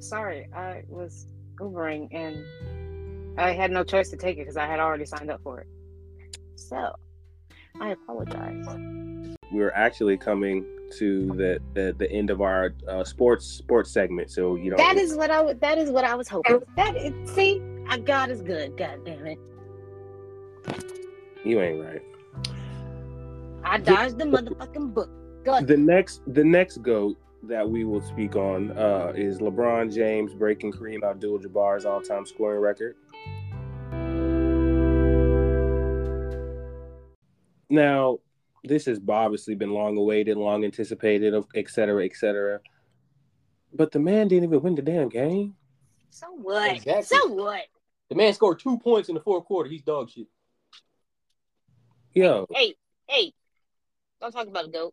[0.00, 0.48] sorry.
[0.54, 1.26] I was
[1.60, 5.42] Ubering and I had no choice to take it because I had already signed up
[5.42, 5.66] for it.
[6.56, 6.94] So
[7.80, 8.66] I apologize.
[9.52, 10.64] We're actually coming
[10.98, 14.30] to the the, the end of our uh, sports sports segment.
[14.30, 15.52] So you know That is what I.
[15.54, 16.60] That is what I was hoping.
[16.76, 17.60] That is, see,
[18.04, 18.76] God is good.
[18.76, 19.38] God damn it!
[21.44, 22.02] You ain't right.
[23.64, 25.10] I dodged the motherfucking book.
[25.44, 25.66] Go ahead.
[25.66, 30.72] The next the next goat that we will speak on uh, is LeBron James breaking
[30.72, 32.96] Kareem Abdul-Jabbar's all-time scoring record.
[37.70, 38.18] Now,
[38.64, 42.60] this has obviously been long awaited, long anticipated, of et cetera, et cetera.
[43.72, 45.54] But the man didn't even win the damn game.
[46.10, 46.72] So what?
[46.72, 47.16] Exactly.
[47.16, 47.62] So what?
[48.08, 49.70] The man scored two points in the fourth quarter.
[49.70, 50.26] He's dog shit.
[52.14, 52.74] Yo, Hey,
[53.08, 53.32] hey!
[54.20, 54.92] Don't talk about a goat.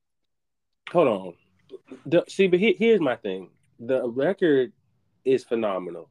[0.92, 1.34] hold on.
[2.06, 3.50] The, see, but he, here's my thing.
[3.80, 4.72] The record
[5.26, 6.10] is phenomenal.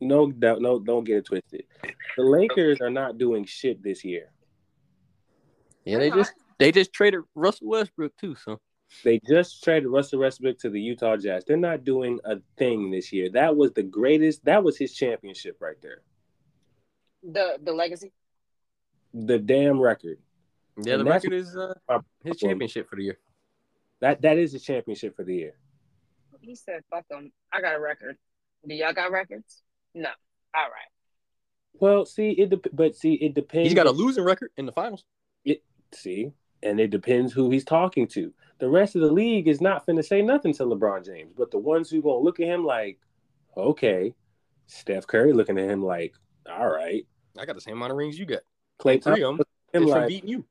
[0.00, 0.60] No doubt.
[0.60, 1.64] No, don't get it twisted.
[2.16, 4.30] The Lakers are not doing shit this year.
[5.84, 8.34] Yeah, they just they just traded Russell Westbrook too.
[8.34, 8.58] So
[9.04, 11.44] They just traded Russell Westbrook to the Utah Jazz.
[11.46, 13.30] They're not doing a thing this year.
[13.30, 14.44] That was the greatest.
[14.44, 16.02] That was his championship right there.
[17.22, 18.12] The the legacy.
[19.14, 20.18] The damn record.
[20.78, 21.74] Yeah, the And that's- record is uh,
[22.24, 23.18] his championship for the year.
[24.00, 25.54] That that is the championship for the year.
[26.40, 27.32] He said, "Fuck them.
[27.52, 28.16] I got a record.
[28.68, 29.62] Do y'all got records?
[29.94, 30.10] No.
[30.54, 30.90] All right.
[31.78, 33.68] Well, see it, dep- but see it depends.
[33.68, 35.04] He's got a losing record in the finals.
[35.44, 35.62] It
[35.94, 38.32] see, and it depends who he's talking to.
[38.58, 41.58] The rest of the league is not finna say nothing to LeBron James, but the
[41.58, 42.98] ones who gonna look at him like,
[43.56, 44.14] okay,
[44.66, 46.14] Steph Curry looking at him like,
[46.50, 47.06] all right,
[47.38, 48.40] I got the same amount of rings you got.
[48.78, 49.36] Klay Three Thompson of them.
[49.38, 50.44] looking at him It's from beating you.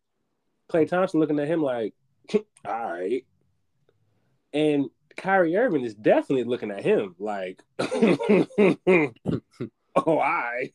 [0.72, 1.94] Klay Thompson looking at him like,
[2.34, 3.26] all right.
[4.54, 7.62] And Kyrie Irving is definitely looking at him like,
[9.96, 10.72] oh, I.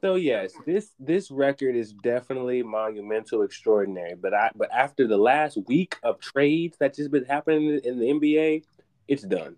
[0.00, 4.14] so yes, this this record is definitely monumental, extraordinary.
[4.14, 8.06] But I but after the last week of trades that just been happening in the
[8.06, 8.64] NBA,
[9.08, 9.56] it's done.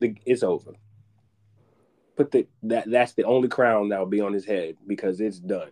[0.00, 0.74] The, it's over.
[2.16, 5.38] But the that that's the only crown that will be on his head because it's
[5.38, 5.70] done.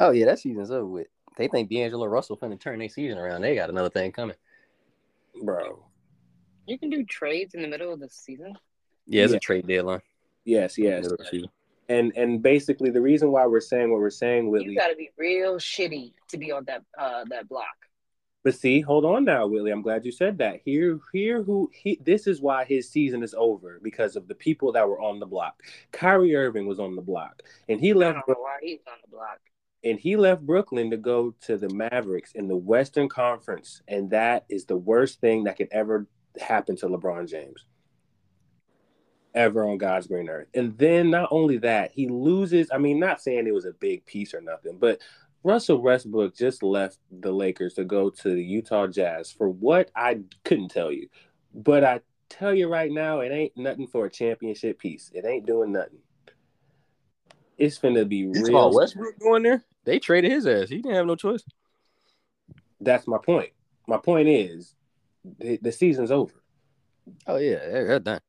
[0.00, 1.06] Oh yeah, that season's over with.
[1.36, 3.42] They think D'Angelo Russell finna turn their season around.
[3.42, 4.36] They got another thing coming.
[5.42, 5.84] Bro.
[6.66, 8.54] You can do trades in the middle of the season.
[9.06, 9.36] Yeah, it's Yeah.
[9.38, 10.02] a trade deadline.
[10.44, 11.02] Yes, yes.
[11.02, 11.48] Middle of the season.
[11.88, 14.72] And and basically the reason why we're saying what we're saying, Whitley.
[14.72, 17.87] You got to be real shitty to be on that uh that block.
[18.48, 19.70] But see, hold on now, Willie.
[19.70, 20.62] I'm glad you said that.
[20.64, 22.00] Here, here, who he?
[22.02, 25.26] This is why his season is over because of the people that were on the
[25.26, 25.62] block.
[25.92, 28.26] Kyrie Irving was on the block, and he I left.
[28.26, 29.38] know why he's on the block.
[29.84, 34.46] And he left Brooklyn to go to the Mavericks in the Western Conference, and that
[34.48, 36.06] is the worst thing that could ever
[36.40, 37.66] happen to LeBron James.
[39.34, 40.48] Ever on God's green earth.
[40.54, 42.70] And then not only that, he loses.
[42.72, 45.02] I mean, not saying it was a big piece or nothing, but
[45.42, 50.20] Russell Westbrook just left the Lakers to go to the Utah Jazz for what I
[50.44, 51.08] couldn't tell you.
[51.54, 55.10] But I tell you right now, it ain't nothing for a championship piece.
[55.14, 55.98] It ain't doing nothing.
[57.56, 58.72] It's finna be You real.
[58.72, 59.64] Westbrook going there?
[59.84, 60.68] They traded his ass.
[60.68, 61.42] He didn't have no choice.
[62.80, 63.50] That's my point.
[63.86, 64.74] My point is
[65.38, 66.34] the, the season's over.
[67.26, 68.20] Oh yeah, they're done.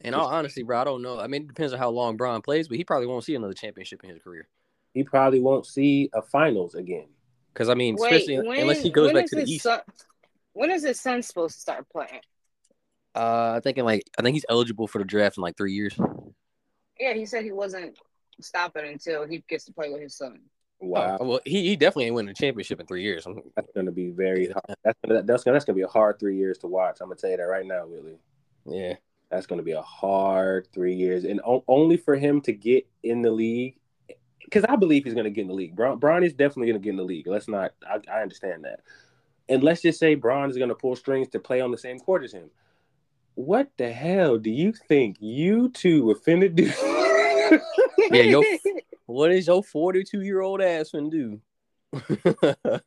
[0.00, 1.18] In all honesty, bro, I don't know.
[1.18, 3.54] I mean, it depends on how long Bron plays, but he probably won't see another
[3.54, 4.48] championship in his career.
[4.96, 7.08] He probably won't see a finals again.
[7.52, 9.64] Because I mean, Wait, especially when, unless he goes back to the East.
[9.64, 9.80] Son,
[10.54, 12.22] when is his son supposed to start playing?
[13.14, 15.74] Uh, I think in like I think he's eligible for the draft in like three
[15.74, 15.94] years.
[16.98, 17.98] Yeah, he said he wasn't
[18.40, 20.40] stopping until he gets to play with his son.
[20.80, 23.26] Wow, Oh, well, he, he definitely ain't winning a championship in three years.
[23.26, 24.76] I'm- that's gonna be very hard.
[24.82, 27.02] That's gonna, that's gonna that's gonna be a hard three years to watch.
[27.02, 28.16] I'm gonna tell you that right now, Willie.
[28.64, 28.94] Yeah,
[29.28, 33.20] That's gonna be a hard three years, and o- only for him to get in
[33.20, 33.76] the league.
[34.44, 35.74] Because I believe he's gonna get in the league.
[35.74, 37.26] Bron, Bron is definitely gonna get in the league.
[37.26, 37.72] Let's not.
[37.88, 38.80] I, I understand that.
[39.48, 42.24] And let's just say Bron is gonna pull strings to play on the same court
[42.24, 42.50] as him.
[43.34, 46.72] What the hell do you think you two were finna do?
[48.10, 48.22] yeah.
[48.22, 48.42] Yo,
[49.06, 51.40] what is your 42 year old ass finna do?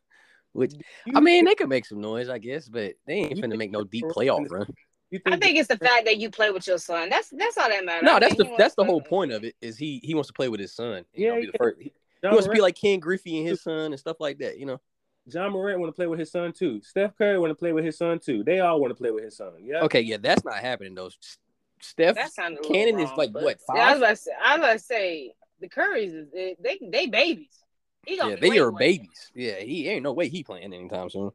[0.52, 0.74] Which
[1.14, 3.84] I mean, they could make some noise, I guess, but they ain't finna make no
[3.84, 4.66] deep playoff run.
[5.10, 7.08] You I think it's the fact that you play with your son.
[7.10, 8.04] That's that's all that matters.
[8.04, 9.56] No, that's the that's the whole point of it.
[9.60, 11.04] Is he he wants to play with his son?
[11.14, 11.92] You Yeah, know, be he the first, he
[12.22, 14.58] John wants to be like Ken Griffey and his son and stuff like that.
[14.58, 14.80] You know.
[15.26, 16.80] Ja Morant want to play with his son too.
[16.82, 18.42] Steph Curry want to play with his son too.
[18.44, 19.52] They all want to play with his son.
[19.60, 19.80] Yeah.
[19.82, 21.06] Okay, yeah, that's not happening though.
[21.06, 21.38] S-
[21.80, 24.02] Steph That sounded a Canon is like but- what Yeah, I was five?
[24.02, 27.64] about to say, I was about to say the Currys is they they, they babies.
[28.06, 28.78] He gonna Yeah, they are more.
[28.78, 29.30] babies.
[29.34, 31.32] Yeah, he ain't no way he playing anytime soon.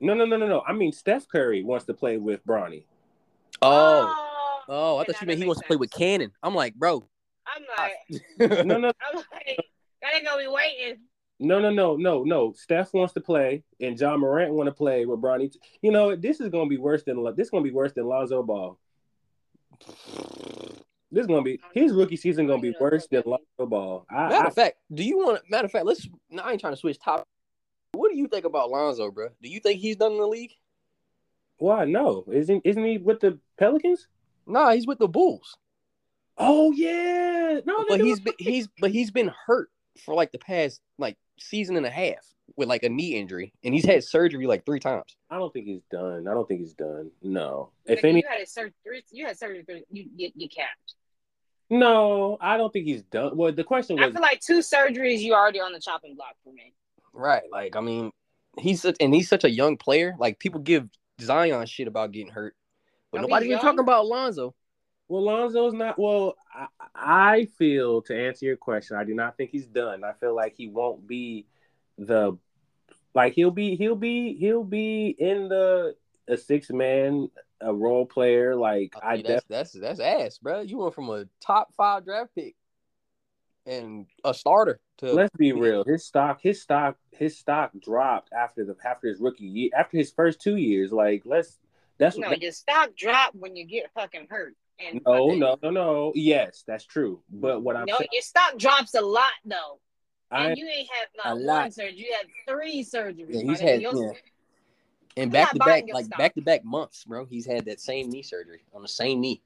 [0.00, 0.62] No, no, no, no, no.
[0.66, 2.84] I mean, Steph Curry wants to play with Bronny.
[3.62, 5.98] Oh, oh, oh I okay, thought you meant he makes wants to play with sense.
[5.98, 6.32] Canon.
[6.42, 7.04] I'm like, bro.
[7.46, 7.88] I'm ah.
[8.40, 8.92] like, No, no.
[9.00, 9.56] I'm like,
[10.02, 11.00] that ain't gonna be waiting.
[11.38, 12.52] No, no, no, no, no.
[12.52, 15.54] Steph wants to play, and Ja Morant want to play with Bronny.
[15.82, 17.46] You know, this is gonna be worse than this.
[17.46, 18.78] Is gonna be worse than Lonzo Ball.
[21.10, 22.46] This is gonna be his rookie season.
[22.46, 24.06] Gonna be worse than Lonzo Ball.
[24.10, 25.42] I, matter of fact, do you want?
[25.50, 26.08] Matter of fact, let's.
[26.30, 27.26] No, I ain't trying to switch top.
[27.96, 29.28] What do you think about Lonzo, bro?
[29.42, 30.52] Do you think he's done in the league?
[31.58, 31.84] Why?
[31.84, 34.08] No, isn't isn't he with the Pelicans?
[34.46, 35.56] Nah, he's with the Bulls.
[36.38, 39.70] Oh yeah, no, but he's been he's but he's been hurt
[40.04, 43.74] for like the past like season and a half with like a knee injury, and
[43.74, 45.16] he's had surgery like three times.
[45.30, 46.28] I don't think he's done.
[46.28, 47.10] I don't think he's done.
[47.22, 50.94] No, if any, you had surgery, you had surgery, you you, you capped.
[51.70, 53.36] No, I don't think he's done.
[53.36, 54.06] Well, the question was.
[54.06, 56.74] I feel like two surgeries, you already on the chopping block for me.
[57.16, 58.12] Right, like I mean,
[58.58, 60.14] he's such, and he's such a young player.
[60.18, 60.88] Like people give
[61.20, 62.54] Zion shit about getting hurt,
[63.10, 64.54] but no, nobody's even talking about Lonzo.
[65.08, 65.98] Well, Lonzo's not.
[65.98, 70.04] Well, I, I feel to answer your question, I do not think he's done.
[70.04, 71.46] I feel like he won't be
[71.96, 72.36] the
[73.14, 75.96] like he'll be he'll be he'll be in the
[76.28, 77.30] a six man
[77.62, 78.54] a role player.
[78.54, 80.60] Like I, I that's, def- that's that's ass, bro.
[80.60, 82.56] You went from a top five draft pick
[83.64, 85.12] and a starter to.
[85.12, 85.84] Let's be real.
[85.84, 90.10] His stock, his stock, his stock dropped after the after his rookie year, after his
[90.10, 90.92] first two years.
[90.92, 91.58] Like let's.
[91.98, 94.54] That's no, your stock drop when you get fucking hurt.
[94.78, 96.12] And no, no, no, no.
[96.14, 97.22] Yes, that's true.
[97.30, 99.80] But what I'm no, saying, your stock drops a lot though.
[100.30, 101.94] And I, you ain't have not one surgery.
[101.96, 103.26] You had three surgeries.
[103.30, 103.90] Yeah, he's had yeah.
[105.16, 107.24] And back to back, like back to back months, bro.
[107.24, 109.40] He's had that same knee surgery on the same knee,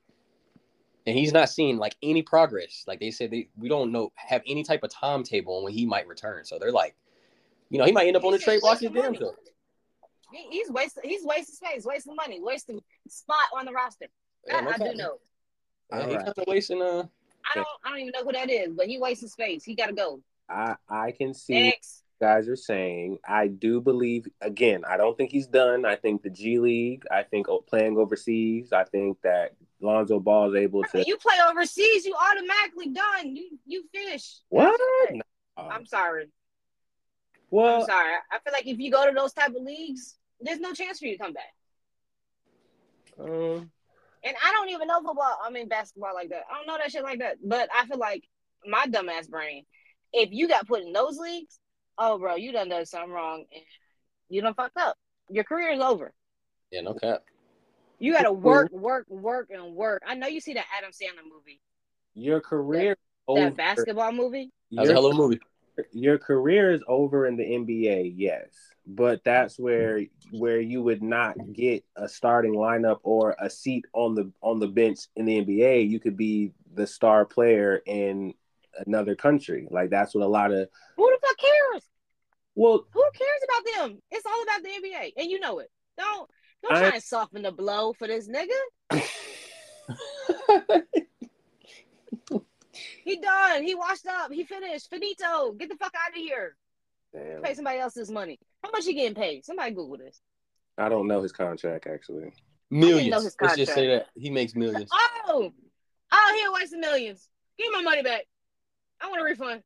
[1.07, 2.85] and he's not seeing like any progress.
[2.87, 5.87] Like they said, they we don't know have any type of timetable on when he
[5.87, 6.45] might return.
[6.45, 6.95] So they're like,
[7.71, 9.35] you know, he might end up on the trade block his damn self.
[10.51, 11.03] He's wasting.
[11.05, 14.07] He's wasting space, wasting money, wasting spot on the roster.
[14.47, 15.19] Yeah, I, I do know.
[15.93, 16.49] Yeah, he's right.
[16.49, 16.81] wasting.
[16.81, 17.05] Uh,
[17.51, 17.67] I don't.
[17.85, 19.65] I don't even know who that is, but he wasting space.
[19.65, 20.21] He got to go.
[20.49, 21.55] I I can see.
[21.55, 22.05] Next.
[22.21, 23.19] Guys are saying.
[23.27, 24.83] I do believe again.
[24.87, 25.87] I don't think he's done.
[25.87, 27.05] I think the G League.
[27.11, 28.73] I think playing overseas.
[28.73, 31.03] I think that Lonzo Ball is able to.
[31.07, 33.35] You play overseas, you automatically done.
[33.37, 34.41] You you finish.
[34.51, 34.79] What?
[35.11, 35.23] No.
[35.57, 36.27] I'm sorry.
[37.51, 38.15] Well, I'm sorry.
[38.31, 41.07] I feel like if you go to those type of leagues, there's no chance for
[41.07, 41.55] you to come back.
[43.19, 43.71] Um,
[44.25, 45.39] and I don't even know football.
[45.43, 46.45] I mean basketball like that.
[46.51, 47.37] I don't know that shit like that.
[47.43, 48.25] But I feel like
[48.67, 49.65] my dumbass brain,
[50.13, 51.59] if you got put in those leagues,
[52.01, 53.63] oh bro, you done done something wrong and
[54.29, 54.97] you done fucked up.
[55.29, 56.13] Your career is over.
[56.73, 57.23] Yeah, no cap.
[58.01, 60.03] You gotta work, work, work, and work.
[60.05, 61.61] I know you see the Adam Sandler movie.
[62.15, 62.97] Your career
[63.29, 64.51] that, that basketball movie.
[64.73, 65.39] That's a hello movie.
[65.93, 68.49] Your career is over in the NBA, yes
[68.87, 74.15] but that's where where you would not get a starting lineup or a seat on
[74.15, 75.89] the on the bench in the NBA.
[75.89, 78.35] You could be the star player in
[78.87, 79.67] another country.
[79.71, 81.83] Like that's what a lot of who the fuck cares?
[82.55, 84.03] Well, who cares about them?
[84.11, 85.71] It's all about the NBA, and you know it.
[85.97, 86.31] Don't
[86.63, 88.49] don't I, try to soften the blow for this nigga.
[93.05, 93.63] he done.
[93.63, 94.33] He washed up.
[94.33, 94.91] He finished.
[94.91, 95.53] Finito.
[95.53, 96.57] Get the fuck out of here.
[97.13, 97.43] Damn.
[97.43, 98.39] Pay somebody else's money.
[98.63, 99.45] How much he getting paid?
[99.45, 100.21] Somebody Google this.
[100.79, 102.33] I don't know his contract actually.
[102.71, 103.37] Millions.
[103.41, 104.91] Let's just say that he makes millions.
[105.27, 105.51] Oh,
[106.13, 107.29] oh, he wasting millions.
[107.59, 108.27] Give me my money back.
[109.01, 109.63] I want a refund.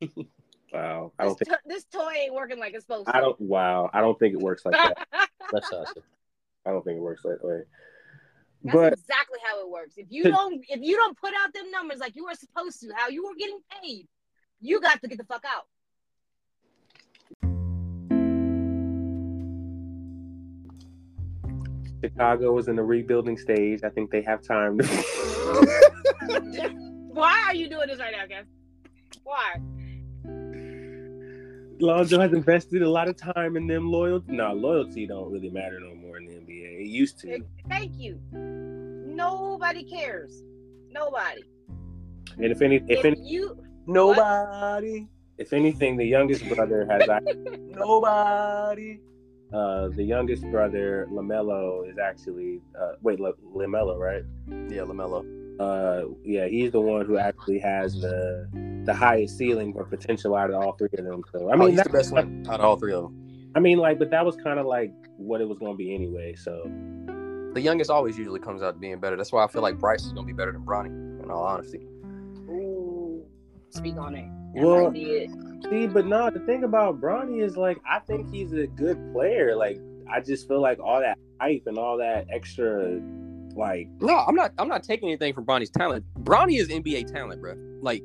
[0.72, 3.16] wow, I don't this, think to- this toy ain't working like it's supposed to.
[3.16, 3.40] I don't.
[3.40, 5.06] Wow, I don't think it works like that.
[5.52, 6.02] That's awesome.
[6.66, 7.62] I don't think it works like that way.
[8.64, 9.94] That's but, exactly how it works.
[9.96, 12.88] If you don't, if you don't put out them numbers like you were supposed to,
[12.96, 14.08] how you were getting paid,
[14.60, 15.66] you got to get the fuck out.
[22.02, 23.80] Chicago is in the rebuilding stage.
[23.82, 24.78] I think they have time.
[24.78, 24.86] To...
[27.12, 28.44] Why are you doing this right now, guys?
[29.24, 29.54] Why?
[31.80, 33.90] Lonzo has invested a lot of time in them.
[33.90, 36.82] Loyalty, no, loyalty don't really matter no more in the NBA.
[36.82, 37.40] It used to.
[37.68, 38.20] Thank you.
[38.32, 40.42] Nobody cares.
[40.90, 41.42] Nobody.
[42.36, 43.56] And if any, if, if any, you
[43.86, 45.08] nobody.
[45.36, 47.08] If anything, the youngest brother has
[47.58, 49.00] nobody.
[49.52, 54.24] Uh, the youngest brother, Lamelo, is actually uh, wait, L- Lamelo, right?
[54.48, 55.43] Yeah, Lamelo.
[55.58, 58.48] Uh, yeah, he's the one who actually has the
[58.84, 61.22] the highest ceiling for potential out of all three of them.
[61.32, 63.50] So I oh, mean, oh, that's the best one out of all three of them.
[63.54, 65.94] I mean, like, but that was kind of like what it was going to be
[65.94, 66.34] anyway.
[66.34, 66.68] So
[67.54, 69.16] the youngest always usually comes out being better.
[69.16, 71.22] That's why I feel like Bryce is going to be better than Bronny.
[71.22, 71.86] In all honesty.
[72.50, 73.24] Ooh,
[73.70, 74.28] speak on it.
[74.54, 74.92] That well,
[75.70, 79.56] See, but no, the thing about Bronny is like I think he's a good player.
[79.56, 79.80] Like
[80.12, 83.00] I just feel like all that hype and all that extra
[83.56, 86.04] like No, I'm not I'm not taking anything from Bronny's talent.
[86.22, 87.54] Bronny is NBA talent, bro.
[87.80, 88.02] Like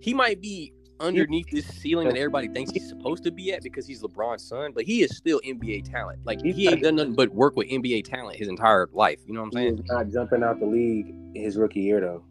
[0.00, 3.86] he might be underneath this ceiling that everybody thinks he's supposed to be at because
[3.86, 6.20] he's LeBron's son, but he is still NBA talent.
[6.24, 9.20] Like he ain't not- done nothing but work with NBA talent his entire life.
[9.26, 9.78] You know what I'm saying?
[9.78, 12.24] is not jumping out the league his rookie year though.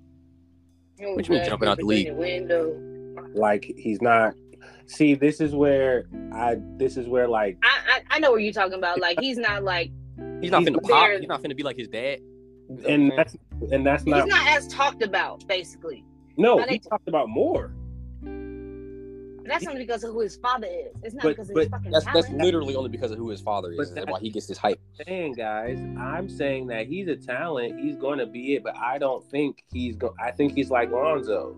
[0.99, 2.11] What you mean jumping out the league?
[2.13, 2.75] Window.
[3.33, 4.33] Like he's not.
[4.87, 6.57] See, this is where I.
[6.77, 8.99] This is where like I, I I know what you're talking about.
[8.99, 9.91] Like he's not like
[10.41, 11.09] He's not He's finna pop.
[11.19, 12.19] He's not finna be like his dad.
[12.87, 13.35] And that's
[13.71, 14.23] and that's not.
[14.23, 14.45] he's not.
[14.45, 15.47] not as talked about.
[15.47, 16.03] Basically,
[16.37, 17.71] No, I he talked about more.
[18.21, 20.99] But that's only because of who his father is.
[21.03, 23.29] It's not But- because of but his fucking That's that's literally only because of who
[23.29, 23.93] his father is.
[23.93, 24.79] That's why he gets this hype.
[25.05, 25.79] saying, guys.
[25.97, 27.79] I'm saying that he's a talent.
[27.79, 30.15] He's going to be it, but I don't think he's going.
[30.19, 31.55] I think he's like Lonzo.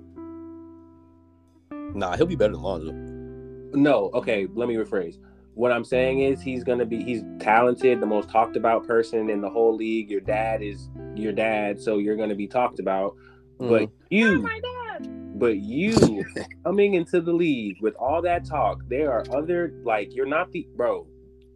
[1.71, 2.91] Nah, he'll be better than Lonzo.
[2.91, 4.47] No, okay.
[4.53, 5.17] Let me rephrase.
[5.55, 7.03] What I'm saying is he's going to be.
[7.03, 10.09] He's talented, the most talked about person in the whole league.
[10.09, 13.15] Your dad is your dad, so you're going to be talked about.
[13.57, 15.39] But Oh you, my god!
[15.39, 16.23] but you
[16.63, 20.65] coming into the league with all that talk, there are other like you're not the
[20.75, 21.07] bro.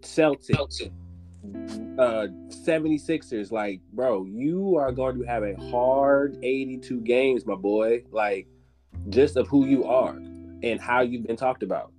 [0.02, 0.92] Celtics,
[1.98, 8.02] uh 76ers like bro you are going to have a hard 82 games my boy
[8.12, 8.48] like
[9.10, 10.16] just of who you are
[10.64, 11.92] and how you've been talked about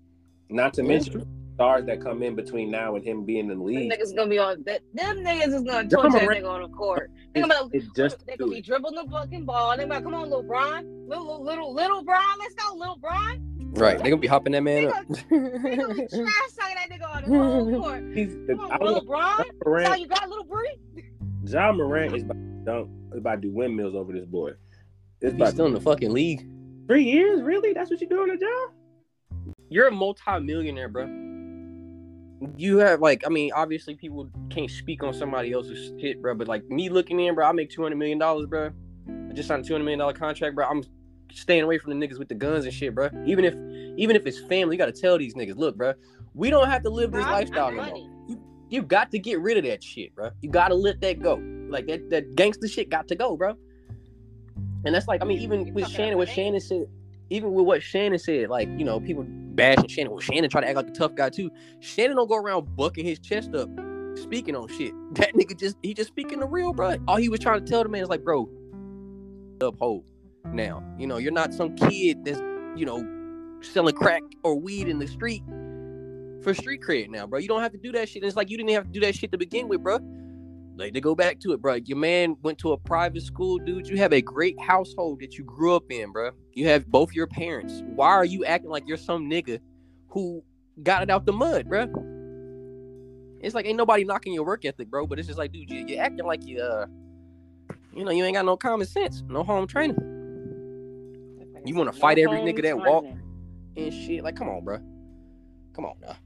[0.48, 3.64] not to mention stars that come in between now and him being in the Them
[3.64, 4.82] league niggas gonna be on that.
[4.92, 7.10] Them niggas is gonna Them torture that nigga on the court.
[7.34, 9.76] Think about it's just they to gonna be dribbling the fucking ball.
[9.76, 12.20] They about come on, little little little little Bron.
[12.38, 13.50] Let's go, little Bron.
[13.72, 14.94] Right, they gonna be hopping that man up.
[15.08, 18.04] They gonna be trash talking that nigga on the whole court.
[18.14, 19.38] He's, Come on, little Bron.
[19.38, 20.78] John That's all you got, little Bree.
[21.46, 24.52] Ja Morant is about to dunk, is about to do windmills over this boy.
[25.20, 26.46] It's He's still in the fucking league.
[26.86, 27.72] three years, really?
[27.72, 29.46] That's what you're doing, a job?
[29.70, 31.33] You're a multi-millionaire, bro.
[32.56, 36.34] You have like, I mean, obviously people can't speak on somebody else's shit, bro.
[36.34, 38.70] But like me looking in, bro, I make two hundred million dollars, bro.
[39.08, 40.66] I just signed a two hundred million dollar contract, bro.
[40.66, 40.82] I'm
[41.32, 43.08] staying away from the niggas with the guns and shit, bro.
[43.26, 43.54] Even if,
[43.98, 45.94] even if it's family, you gotta tell these niggas, look, bro,
[46.34, 48.08] we don't have to live this Bro, I'm- lifestyle I'm no money.
[48.08, 48.38] more.
[48.70, 50.30] You got to get rid of that shit, bro.
[50.40, 51.34] You gotta let that go.
[51.68, 53.54] Like that, that gangster shit got to go, bro.
[54.84, 56.86] And that's like, I mean, even You with Shannon, what Shannon said,
[57.30, 59.24] even with what Shannon said, like, you know, people
[59.54, 60.12] bashing Shannon.
[60.12, 61.50] Well, Shannon try to act like a tough guy too.
[61.80, 63.68] Shannon don't go around bucking his chest up,
[64.16, 64.92] speaking on shit.
[65.14, 66.96] That nigga just he just speaking the real, bro.
[67.06, 68.48] All he was trying to tell the man is like, bro,
[69.60, 70.04] uphold.
[70.52, 72.40] Now, you know, you're not some kid that's,
[72.76, 73.06] you know,
[73.62, 75.42] selling crack or weed in the street
[76.42, 77.38] for street cred now, bro.
[77.38, 78.22] You don't have to do that shit.
[78.22, 79.98] It's like you didn't have to do that shit to begin with, bro.
[80.76, 81.74] Like to go back to it, bro.
[81.74, 83.88] Your man went to a private school, dude.
[83.88, 86.30] You have a great household that you grew up in, bro.
[86.52, 87.82] You have both your parents.
[87.86, 89.60] Why are you acting like you're some nigga
[90.08, 90.42] who
[90.82, 91.86] got it out the mud, bro?
[93.40, 95.06] It's like ain't nobody knocking your work ethic, bro.
[95.06, 96.86] But it's just like, dude, you, you're acting like you, uh,
[97.94, 99.96] you know, you ain't got no common sense, no home training
[101.64, 103.04] You wanna fight every nigga that walk?
[103.76, 104.24] and shit.
[104.24, 104.78] Like, come on, bro.
[105.74, 106.16] Come on now.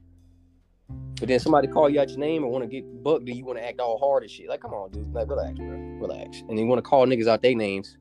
[1.19, 3.43] But then somebody call you out your name or want to get bucked, then you
[3.43, 4.47] want to act all hard and shit.
[4.47, 5.13] Like, come on, dude.
[5.13, 5.67] Like, relax, bro.
[5.67, 6.43] Relax.
[6.47, 7.97] And you want to call niggas out their names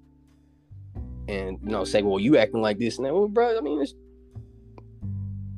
[1.28, 3.14] and you know say, well, you acting like this and that.
[3.14, 3.94] Well, bro, I mean, it's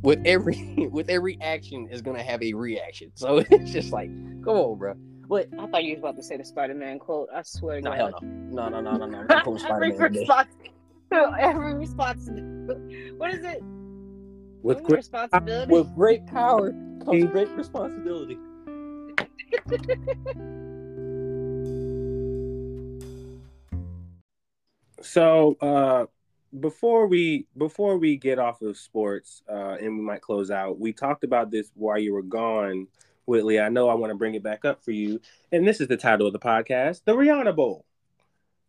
[0.02, 3.12] with every with every action is gonna have a reaction.
[3.14, 4.08] So it's just like,
[4.44, 4.94] come on, bro.
[5.28, 7.28] But I thought you was about to say the Spider Man quote.
[7.34, 7.96] I swear to no, God.
[7.96, 9.18] hell no, no, no, no, no, no.
[9.20, 10.48] I'm not quoting every response,
[11.12, 12.28] every response.
[13.16, 13.62] What is it?
[14.62, 15.72] With Every quick, responsibility.
[15.72, 16.72] With great power
[17.04, 18.38] comes great responsibility.
[25.00, 26.06] so uh,
[26.58, 30.92] before we before we get off of sports uh, and we might close out, we
[30.92, 32.86] talked about this while you were gone,
[33.24, 33.60] Whitley.
[33.60, 35.96] I know I want to bring it back up for you, and this is the
[35.96, 37.86] title of the podcast, the Rihanna Bowl.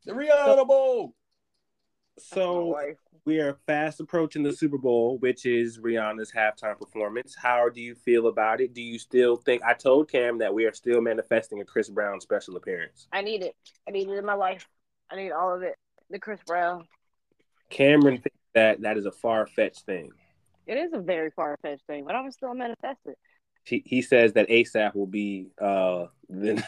[0.05, 1.15] The Rihanna Bowl.
[2.17, 2.77] So
[3.25, 7.35] we are fast approaching the Super Bowl, which is Rihanna's halftime performance.
[7.35, 8.73] How do you feel about it?
[8.73, 9.61] Do you still think?
[9.63, 13.07] I told Cam that we are still manifesting a Chris Brown special appearance.
[13.11, 13.55] I need it.
[13.87, 14.67] I need it in my life.
[15.11, 15.75] I need all of it.
[16.09, 16.87] The Chris Brown.
[17.69, 20.11] Cameron thinks that that is a far fetched thing.
[20.65, 23.13] It is a very far fetched thing, but I'm still manifesting.
[23.63, 26.63] He, he says that ASAP will be uh, the,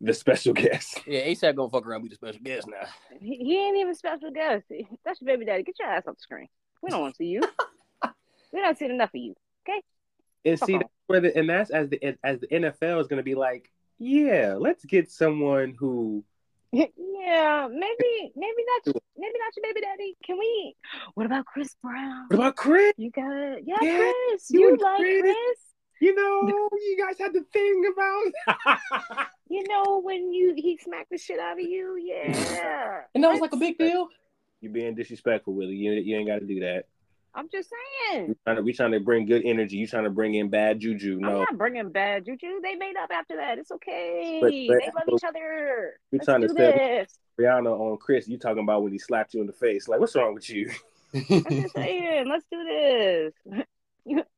[0.00, 1.00] the special guest.
[1.06, 2.86] Yeah, ASAP gonna fuck around be the special guest now.
[3.20, 4.64] He, he ain't even special guest.
[5.04, 5.62] That's your baby daddy.
[5.62, 6.48] Get your ass off the screen.
[6.82, 7.40] We don't want to see you.
[8.52, 9.34] we don't see enough of you.
[9.68, 9.80] Okay.
[10.44, 10.78] And see, Uh-huh.
[10.82, 13.70] that's where the, and that's as the as the NFL is going to be like,
[13.98, 16.22] yeah, let's get someone who
[16.72, 20.16] yeah, maybe, maybe not, maybe not your baby daddy.
[20.24, 20.76] Can we?
[21.14, 22.26] What about Chris Brown?
[22.28, 22.92] What about Chris?
[22.98, 23.64] You got it.
[23.66, 24.50] Yeah, Yeah, Chris.
[24.50, 25.22] you You, like Chris.
[25.22, 25.58] Chris.
[26.00, 29.26] You know, you guys had the thing about.
[29.50, 31.96] You know when you he smacked the shit out of you.
[31.96, 33.00] Yeah.
[33.14, 34.08] And that was like a big deal.
[34.60, 35.74] you being disrespectful, Willie.
[35.74, 36.84] You you ain't got to do that.
[37.34, 37.70] I'm just
[38.10, 38.28] saying.
[38.28, 39.76] We trying to we trying to bring good energy.
[39.76, 41.16] You trying to bring in bad juju?
[41.18, 42.60] No, I'm No, not bringing bad juju.
[42.62, 43.56] They made up after that.
[43.58, 44.38] It's okay.
[44.42, 45.94] But- but- they love each other.
[46.12, 47.18] we Let's trying to do set- this.
[47.40, 48.28] Rihanna on Chris.
[48.28, 49.88] You talking about when he slapped you in the face?
[49.88, 50.70] Like, what's wrong with you?
[51.14, 52.28] I'm just saying.
[52.28, 53.32] Let's do this.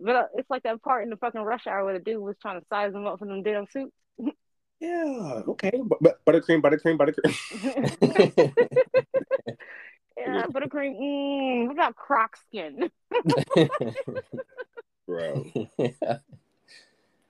[0.00, 2.36] but uh, it's like that part in the fucking rush hour where the dude was
[2.40, 3.92] trying to size him up for them damn suits.
[4.80, 7.34] Yeah, okay, but, but buttercream, buttercream, buttercream.
[10.16, 10.98] yeah, buttercream.
[10.98, 12.90] Mm, what about croc skin?
[15.06, 15.50] Bro.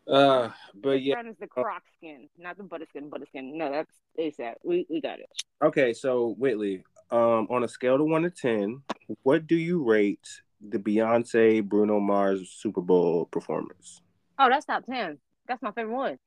[0.07, 3.11] Uh, but yeah, is the croc skin, not the butterskin.
[3.11, 3.55] Butterskin.
[3.55, 4.55] No, that's ASAP.
[4.63, 5.31] We we got it.
[5.63, 5.93] okay.
[5.93, 8.83] So Whitley, um, on a scale of one to ten,
[9.23, 14.03] what do you rate the Beyonce Bruno Mars Super Bowl performance?
[14.39, 15.19] Oh, that's top ten.
[15.49, 16.19] That's my favorite one.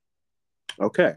[0.79, 1.15] Okay.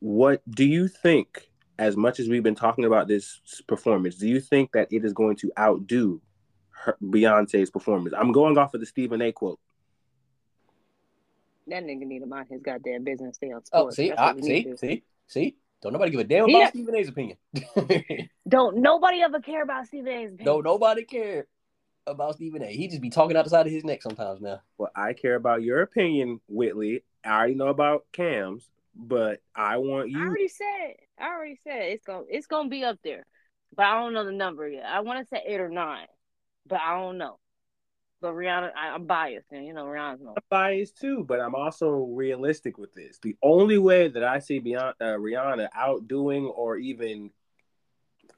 [0.00, 1.50] What do you think?
[1.76, 5.12] As much as we've been talking about this performance, do you think that it is
[5.12, 6.20] going to outdo
[6.70, 8.14] her, Beyonce's performance?
[8.16, 9.32] I'm going off of the Stephen A.
[9.32, 9.58] quote.
[11.66, 13.34] That nigga need to mind his goddamn business.
[13.36, 13.70] Stay on sports.
[13.72, 15.56] oh, see, That's I, what he see, to see, see.
[15.82, 17.36] Don't nobody give a damn He about not- Stephen A's opinion.
[18.48, 20.30] Don't nobody ever care about Stephen A's.
[20.40, 21.46] no, nobody care
[22.06, 22.66] about Stephen A.
[22.66, 24.60] He just be talking out the side of his neck sometimes now.
[24.78, 27.04] Well, I care about your opinion, Whitley.
[27.24, 30.18] I already know about Cam's, but I want you.
[30.18, 30.94] I already said.
[31.18, 33.24] I already said it's gonna it's gonna be up there,
[33.74, 34.84] but I don't know the number yet.
[34.84, 36.06] I want to say eight or nine,
[36.66, 37.38] but I don't know.
[38.20, 40.30] But Rihanna, I, I'm biased, and you know Rihanna's no.
[40.30, 43.18] I'm biased too, but I'm also realistic with this.
[43.22, 47.30] The only way that I see Beyond, uh, Rihanna outdoing or even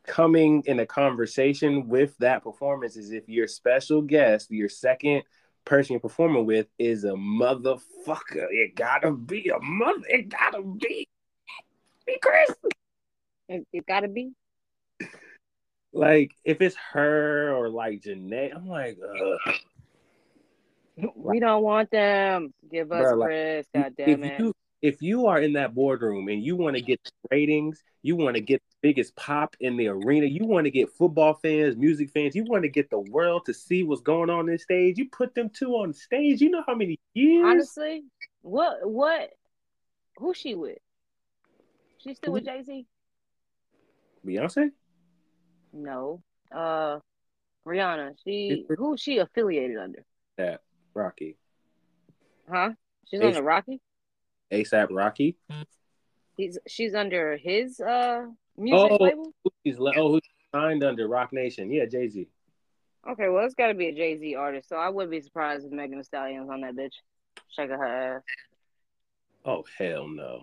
[0.06, 5.22] coming in a conversation with that performance is if your special guest, your second
[5.64, 8.46] person you're performing with, is a motherfucker.
[8.50, 10.04] It gotta be a mother.
[10.08, 11.08] It gotta be.
[12.06, 12.50] Be Chris.
[13.48, 14.32] It, it gotta be.
[15.92, 19.54] Like if it's her or like Janae, I'm like, ugh.
[21.14, 22.54] We don't want them.
[22.70, 23.66] Give us like, Chris.
[23.74, 24.40] God damn if it.
[24.40, 24.52] you
[24.82, 27.00] if you are in that boardroom and you want to get
[27.30, 31.34] ratings, you want to get biggest pop in the arena, you want to get football
[31.34, 34.62] fans, music fans, you want to get the world to see what's going on this
[34.62, 34.96] stage.
[34.96, 36.40] You put them two on stage.
[36.40, 37.44] You know how many years?
[37.44, 38.04] Honestly,
[38.42, 39.30] what what?
[40.18, 40.78] Who's she with?
[41.98, 42.86] She still with Jay Z?
[44.24, 44.70] Beyonce.
[45.72, 46.22] No.
[46.54, 47.00] Uh,
[47.66, 48.14] Rihanna.
[48.22, 50.04] She who's she affiliated under?
[50.36, 50.60] That
[50.94, 51.36] Rocky,
[52.48, 52.70] Huh?
[53.10, 53.26] She's Hey.
[53.26, 53.80] under Rocky.
[54.52, 55.36] ASAP Rocky.
[56.36, 58.26] He's she's under his uh
[58.56, 58.96] music Oh.
[59.02, 59.32] label.
[59.64, 60.22] He's le- oh, who's
[60.54, 61.70] signed under Roc Nation?
[61.70, 62.28] Yeah, Jay Z.
[63.08, 65.64] Okay, well it's got to be a Jay Z artist, so I wouldn't be surprised
[65.64, 66.94] if Megan Thee Stallion's on that bitch,
[67.54, 67.84] shaking her
[68.16, 68.22] ass,
[69.44, 70.42] Oh hell no,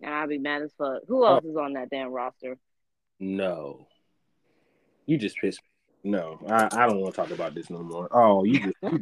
[0.00, 1.02] and I'd be mad as fuck.
[1.06, 2.56] Who else is on that damn roster?
[3.20, 3.86] no.
[5.06, 5.60] You just pissed.
[6.04, 6.12] me.
[6.12, 8.08] No, I, I don't want to talk about this no more.
[8.12, 8.98] Oh, you just, you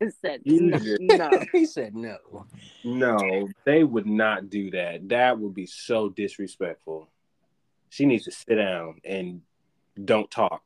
[0.00, 0.78] just said You no.
[0.78, 1.30] just- no.
[1.52, 2.16] he said no.
[2.84, 5.08] No, they would not do that.
[5.08, 7.08] That would be so disrespectful.
[7.94, 9.40] She needs to sit down and
[10.04, 10.64] don't talk.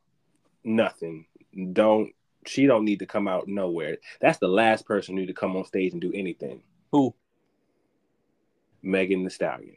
[0.63, 1.27] Nothing.
[1.73, 2.11] Don't
[2.47, 3.97] she don't need to come out nowhere.
[4.19, 6.63] That's the last person who need to come on stage and do anything.
[6.91, 7.13] Who?
[8.81, 9.75] Megan Thee Stallion.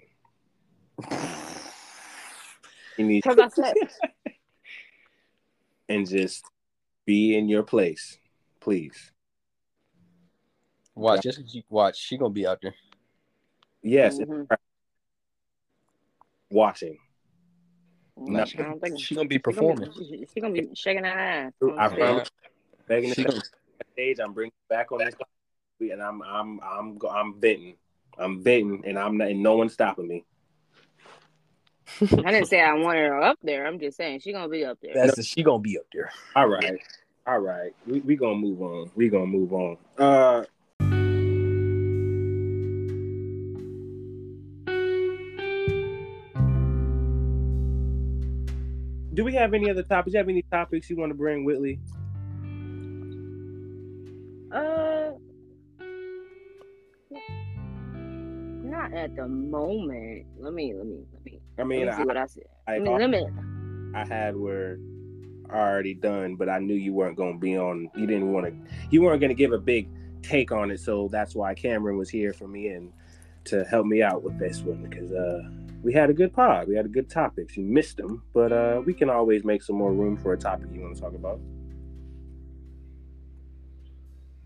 [2.97, 3.75] You need Because I said
[5.91, 6.47] and just
[7.05, 8.17] be in your place,
[8.61, 9.13] please.
[10.95, 12.75] Watch, just 'cause you watch, she gonna be out there.
[13.83, 14.49] Yes, Mhm.
[16.51, 16.97] watching.
[18.29, 19.91] I don't think She gonna be she gonna performing.
[19.97, 21.53] be- She, she gonna be shaking her ass.
[21.79, 22.31] I promise.
[22.89, 23.43] Megan Thee She Stallion.
[23.43, 23.43] gonna,
[23.95, 24.19] stage.
[24.21, 25.15] I'm bringing back on this,
[25.81, 27.77] and I'm I'm I'm go- I'm venting.
[28.19, 30.25] I'm venting, and I'm not, and no one's stopping me.
[32.01, 33.67] I didn't say I wanted her up there.
[33.67, 34.95] I'm just saying she gonna be up there.
[34.95, 36.11] that's the, she gonna be up there.
[36.37, 36.81] All right,
[37.27, 37.75] all right.
[37.87, 38.91] We we gonna move on.
[38.95, 39.77] We gonna move on.
[39.99, 40.45] Uh.
[49.23, 50.11] Do we have any other topics?
[50.11, 51.79] Do you have any topics you want to bring, Whitley?
[54.51, 55.13] Uh,
[58.65, 60.27] not at the moment.
[60.41, 61.41] Let me, let me, let me.
[61.57, 62.43] I mean, let me see I, what I said.
[62.67, 63.25] I, I mean, let me.
[63.95, 64.81] I had were
[65.49, 67.93] already done, but I knew you weren't going to be on.
[67.95, 68.73] You didn't want to.
[68.91, 69.89] You weren't going to give a big
[70.25, 72.93] take on it, so that's why Cameron was here for me and
[73.45, 75.49] to help me out with this one because uh,
[75.83, 76.69] we had a good pod.
[76.69, 77.57] We had a good topics.
[77.57, 80.69] You missed them, but uh, we can always make some more room for a topic
[80.73, 81.41] you want to talk about.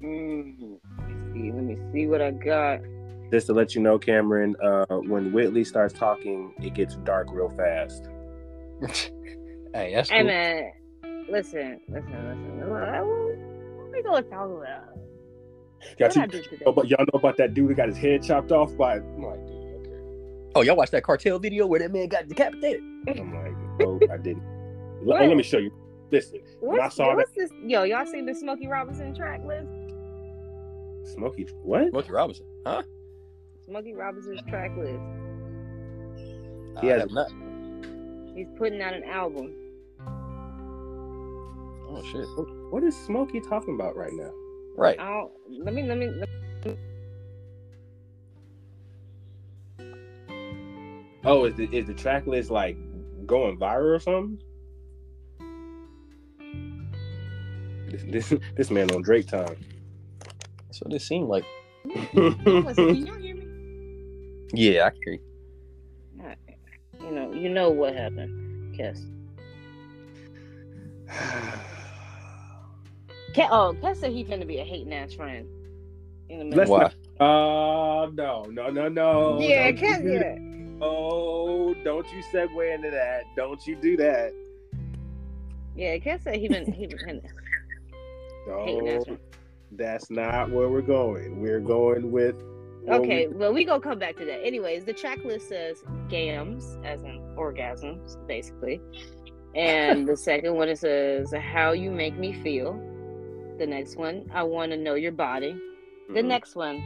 [0.03, 1.53] Mm, let me see.
[1.53, 2.81] Let me see what I got.
[3.33, 7.49] Just to let you know, Cameron, uh, when Whitley starts talking, it gets dark real
[7.51, 8.07] fast.
[9.75, 10.71] hey, that's Hey man,
[11.31, 12.71] listen, listen, listen.
[12.71, 14.85] What we gonna talk about?
[15.99, 16.63] Got Y'all, What see- I do today?
[16.67, 18.97] oh, but y'all know about that dude that got his head chopped off by.
[18.97, 19.56] I'm like, dude, okay.
[20.57, 22.81] Oh, y'all watched that cartel video where that man got decapitated?
[23.09, 24.43] I'm like, no, I didn't.
[25.05, 25.71] Let, let me show you.
[26.11, 27.51] Listen, when I saw what's this?
[27.63, 29.69] Yo, y'all seen the Smokey Robinson track list?
[31.13, 31.91] Smokey, what?
[31.91, 32.83] Smokey Robinson, huh?
[33.67, 34.99] Smokey Robinson's track list.
[36.81, 37.31] He has- have not.
[38.35, 39.53] He's putting out an album.
[41.91, 42.27] Oh shit.
[42.73, 44.33] What is Smokey talking about right now?
[44.75, 44.99] Right.
[44.99, 45.33] I don't.
[45.51, 45.83] Let me.
[45.83, 46.09] Let me.
[51.27, 52.77] Oh, is the is the track list like
[53.27, 54.41] going viral or something?
[57.91, 59.57] This this, this man on Drake time.
[60.67, 61.45] That's what it seemed like.
[61.85, 63.49] Can y'all hear me?
[64.53, 65.21] Yeah, I can hear you.
[66.21, 66.39] Alright.
[67.01, 67.33] You know.
[67.33, 69.01] You know what happened, Kes.
[73.35, 75.49] Ke- oh, Kes said he finna be a hating ass friend.
[76.29, 76.69] In a minute.
[76.69, 76.85] Let's Why?
[77.19, 79.41] Uh no, no, no, no.
[79.41, 80.03] yeah, Don't you Kes.
[80.03, 80.56] do Yeah.
[80.81, 83.25] Oh, don't you segue into that.
[83.37, 84.33] Don't you do that.
[85.75, 87.23] Yeah, Kes said he been he been
[88.47, 89.05] No,
[89.73, 91.41] that's not where we're going.
[91.41, 92.37] We're going with
[92.83, 94.45] what we- Okay, well, we gonna come back to that.
[94.45, 98.81] Anyways, the track list says gams, as in orgasms, basically.
[99.55, 102.75] And the second one it says how you make me feel.
[103.59, 105.57] The next one, I want to know your body.
[106.11, 106.83] The Mhm, next one,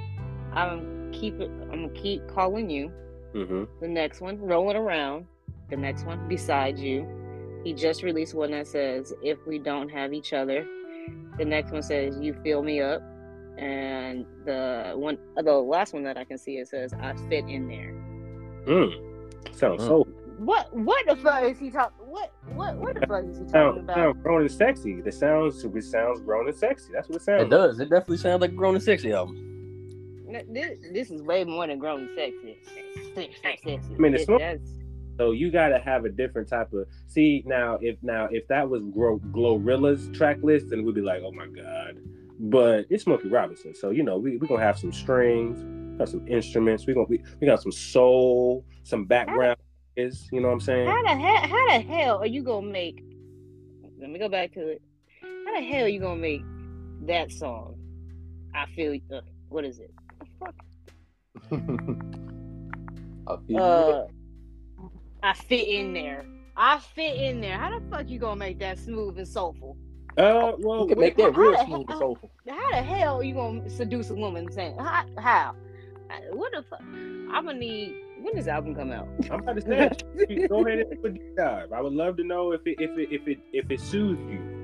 [0.53, 1.35] I'm keep.
[1.41, 2.91] I'm gonna keep calling you.
[3.35, 3.69] Mhm.
[3.81, 5.27] The next one, rolling around.
[5.69, 7.07] The next one, beside you.
[7.65, 10.67] He just released one that says if we don't have each other.
[11.39, 13.03] The next one says you fill me up.
[13.59, 17.69] And the one, the last one that I can see, it says I fit in
[17.69, 17.93] there.
[18.67, 19.55] Mm.
[19.55, 19.87] Sounds Mm.
[19.87, 20.07] so
[20.39, 20.75] What?
[20.75, 22.07] What the fuck is he talking?
[22.07, 22.33] What?
[22.55, 22.77] What?
[22.77, 23.97] What the fuck is he talking sound, about?
[23.97, 25.01] sound grown and sexy.
[25.03, 26.91] The sounds it sounds grown and sexy.
[26.95, 27.43] That's what it sounds.
[27.43, 27.79] It does.
[27.81, 29.50] It definitely sounds like a grown and sexy album.
[30.49, 32.59] This, this is way more than grown and sexy.
[33.43, 33.75] Sexy.
[33.75, 34.61] I mean, it's It-
[35.19, 37.79] So you got to have a different type of see now.
[37.83, 41.47] If now if that was Gro- Glorilla's track list, then we'd be like, oh my
[41.47, 41.99] god.
[42.39, 45.61] But it's Smokey Robinson, so you know we we gonna have some strings,
[45.99, 46.87] got some instruments.
[46.87, 49.59] We gonna we, we got some soul, some background.
[49.97, 50.87] Is you know what I'm saying?
[50.89, 51.49] How the hell?
[51.49, 53.05] How the hell are you gonna make?
[54.01, 54.81] Let me go back to it.
[55.21, 56.41] How the hell are you gonna make
[57.07, 57.77] that song?
[58.55, 58.99] I feel.
[59.15, 59.21] Uh,
[59.51, 59.93] what is it?
[60.41, 60.55] Fuck.
[63.29, 64.07] I Uh,
[65.23, 66.25] I fit in there.
[66.57, 67.57] I fit in there.
[67.59, 69.77] How the fuck you gonna make that smooth and soulful?
[70.19, 72.31] Uh, well, you can make that how real the smooth and hell- soulful.
[72.49, 75.05] How the hell you gonna seduce a woman saying how?
[75.19, 75.55] how?
[76.11, 76.81] Uh, What the fuck?
[76.83, 77.95] I'm gonna need.
[78.21, 79.09] When does the album come out?
[79.31, 81.73] I'm about to say, go ahead and do a deep dive.
[81.73, 84.60] I would love to know if it if it if it if it soothes you.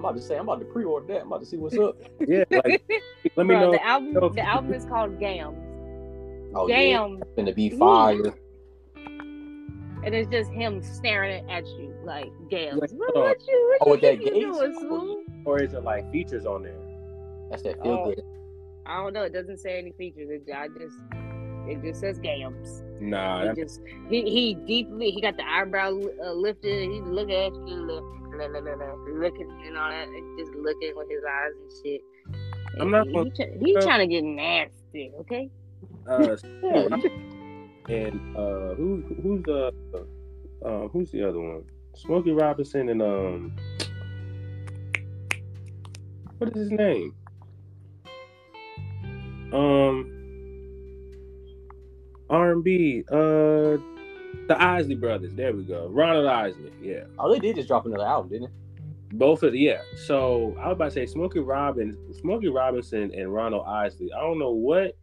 [0.00, 1.20] I'm about to say, I'm about to pre-order that.
[1.20, 1.96] I'm about to see what's up.
[2.26, 2.82] Yeah, like
[3.36, 3.72] let me Bro, know.
[3.72, 4.12] the album.
[4.14, 5.58] know The album is called Gams.
[6.54, 7.20] Oh yeah, Gams.
[7.20, 8.32] it's gonna be fire.
[8.96, 12.80] and it's just him staring at you like gams.
[12.80, 15.18] Like, What, uh, what you what oh, you with that you doing, Smooth?
[15.44, 16.78] Or is it like features on there?
[17.50, 18.04] That's that feel Oh.
[18.14, 18.22] good.
[18.86, 19.22] I don't know.
[19.24, 20.30] It doesn't say any features.
[20.30, 20.96] It, I just
[21.68, 22.82] it just says gams.
[23.00, 26.82] Nah, He just he he deeply he got the eyebrow uh, lifted.
[26.84, 27.76] and He's looking at you,
[29.18, 30.06] looking and all that.
[30.08, 32.00] and Just looking with his eyes and shit.
[32.78, 35.12] I'm not He, gonna- he, he uh, trying to get nasty.
[35.20, 35.50] Okay.
[36.08, 36.36] uh,
[37.88, 39.72] and uh, who who's the
[40.64, 41.64] uh, who's the other one?
[41.96, 43.56] Smokey Robinson and um,
[46.38, 47.14] what is his name?
[49.52, 50.19] Um,
[52.30, 53.04] R and B.
[53.10, 53.76] Uh,
[54.46, 55.34] the Isley brothers.
[55.34, 55.88] There we go.
[55.88, 56.72] Ronald Isley.
[56.80, 57.04] Yeah.
[57.18, 59.16] Oh, they did just drop another album, didn't they?
[59.16, 59.80] Both of the, yeah.
[60.06, 64.12] So I was about to say Smokey Robin, Smokey Robinson and Ronald Isley.
[64.12, 64.96] I don't know what,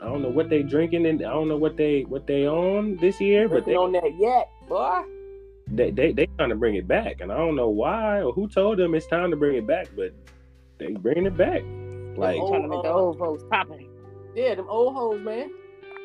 [0.00, 2.96] I don't know what they drinking and I don't know what they what they on
[2.96, 5.02] this year, but they Working on that yet, boy.
[5.68, 8.46] they they they trying to bring it back, and I don't know why or who
[8.46, 10.12] told them it's time to bring it back, but
[10.78, 11.62] they bringing it back.
[12.16, 13.88] Like trying to make the old folks popping.
[14.34, 15.50] Yeah, them old hoes, man.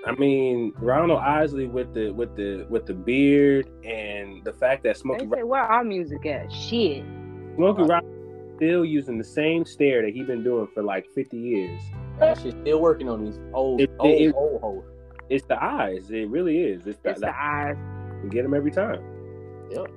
[0.06, 4.98] I mean Ronald Isley with the with the with the beard and the fact that
[4.98, 5.20] Smokey.
[5.22, 6.52] They Smokey say where our music at?
[6.52, 7.04] Shit.
[7.56, 11.82] Smokey Robinson still using the same stare that he's been doing for like fifty years.
[12.20, 14.84] That shit still working on these old, It- old, it- old hoes.
[15.30, 16.12] It's the eyes.
[16.12, 16.86] It really is.
[16.86, 17.76] It's the, It's the eyes.
[18.24, 19.02] You get them every time.
[19.72, 19.88] Yep.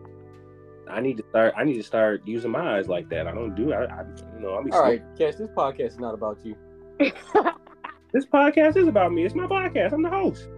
[0.90, 1.52] I need to start.
[1.54, 3.26] I need to start using my eyes like that.
[3.26, 3.74] I don't do.
[3.74, 4.04] I, I
[4.34, 4.56] you know.
[4.58, 6.56] I be All right, Cash, this podcast is not about you.
[8.12, 9.24] This podcast is about me.
[9.24, 9.92] It's my podcast.
[9.92, 10.48] I'm the host.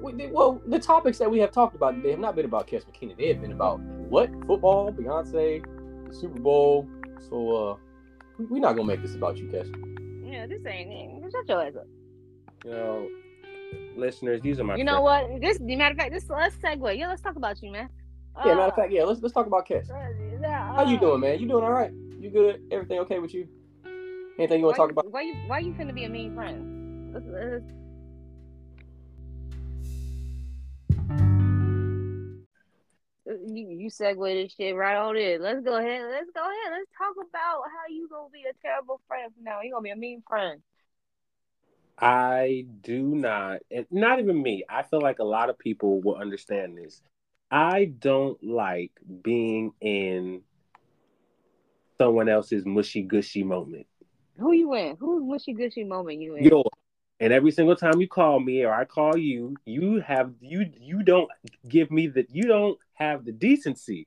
[0.00, 3.16] Well, the topics that we have talked about today have not been about Cash McKinney.
[3.16, 4.30] They have been about what?
[4.46, 5.64] Football, Beyonce,
[6.14, 6.88] Super Bowl.
[7.28, 7.76] So uh,
[8.38, 9.66] we- we're not gonna make this about you, Cash.
[10.24, 10.92] Yeah, this ain't
[11.24, 11.32] it.
[11.32, 11.86] Shut your ass up.
[12.64, 13.08] You know,
[13.96, 15.40] listeners, these are my You know what?
[15.40, 16.98] This, the matter of fact, this let's segue.
[16.98, 17.88] Yeah, let's talk about you, man.
[18.44, 19.04] Yeah, matter of fact, yeah.
[19.04, 19.86] Let's let's talk about Cash.
[19.90, 21.38] uh, How you doing, man?
[21.40, 21.92] You doing all right?
[22.20, 22.62] You good?
[22.70, 23.48] Everything okay with you?
[24.38, 25.10] Anything you want to why talk about?
[25.10, 26.75] Why you why you finna be a mean friend?
[27.16, 27.62] You
[33.46, 35.40] you segue this shit right on in.
[35.40, 36.02] Let's go ahead.
[36.10, 36.72] Let's go ahead.
[36.72, 39.62] Let's talk about how you gonna be a terrible friend from now.
[39.62, 40.60] You gonna be a mean friend.
[41.98, 44.64] I do not, and not even me.
[44.68, 47.00] I feel like a lot of people will understand this.
[47.50, 48.92] I don't like
[49.22, 50.42] being in
[51.96, 53.86] someone else's mushy gushy moment.
[54.38, 54.96] Who you in?
[54.96, 56.44] Who's mushy gushy moment you in?
[56.44, 56.62] Yo,
[57.20, 61.02] and every single time you call me or I call you, you have you you
[61.02, 61.28] don't
[61.68, 64.06] give me that you don't have the decency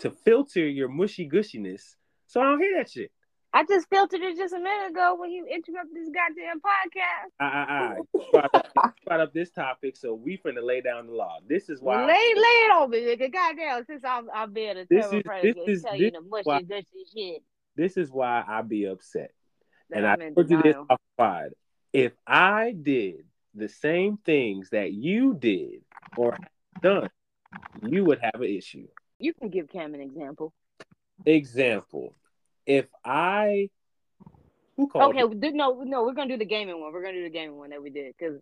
[0.00, 1.94] to filter your mushy gushiness.
[2.26, 3.10] So I don't hear that shit.
[3.52, 7.30] I just filtered it just a minute ago when you interrupted this goddamn podcast.
[7.40, 7.96] I, I, I
[8.30, 11.38] brought, up, you brought up this topic, so we finna lay down the law.
[11.48, 12.06] This is why.
[12.06, 13.32] Lay, lay it on me, nigga.
[13.32, 16.18] Goddamn, since I'm, I'm being a This is- this and is- tell this you the
[16.18, 17.42] is mushy why- gushy shit.
[17.74, 19.32] This is why I be upset.
[19.90, 21.48] that and I I'm told you this off pod.
[21.92, 23.24] If I did
[23.54, 25.82] the same things that you did
[26.16, 26.38] or
[26.82, 27.10] done,
[27.82, 28.86] you would have an issue.
[29.18, 30.52] You can give Cam an example.
[31.26, 32.14] Example:
[32.66, 33.70] If I
[34.76, 36.92] who called Okay, no, no, we're gonna do the gaming one.
[36.92, 38.40] We're gonna do the gaming one that we did because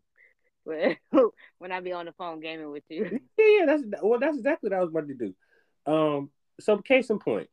[1.58, 3.04] when I be on the phone gaming with you,
[3.38, 5.34] Yeah, yeah, that's well, that's exactly what I was about to do.
[5.90, 6.30] Um,
[6.60, 7.48] so case in point,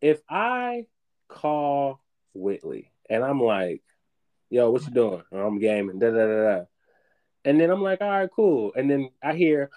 [0.00, 0.86] if I
[1.28, 2.00] call
[2.34, 3.82] Whitley and I'm like,
[4.50, 6.64] "Yo, what you doing?" Or I'm gaming, da da da da,
[7.44, 9.70] and then I'm like, "All right, cool," and then I hear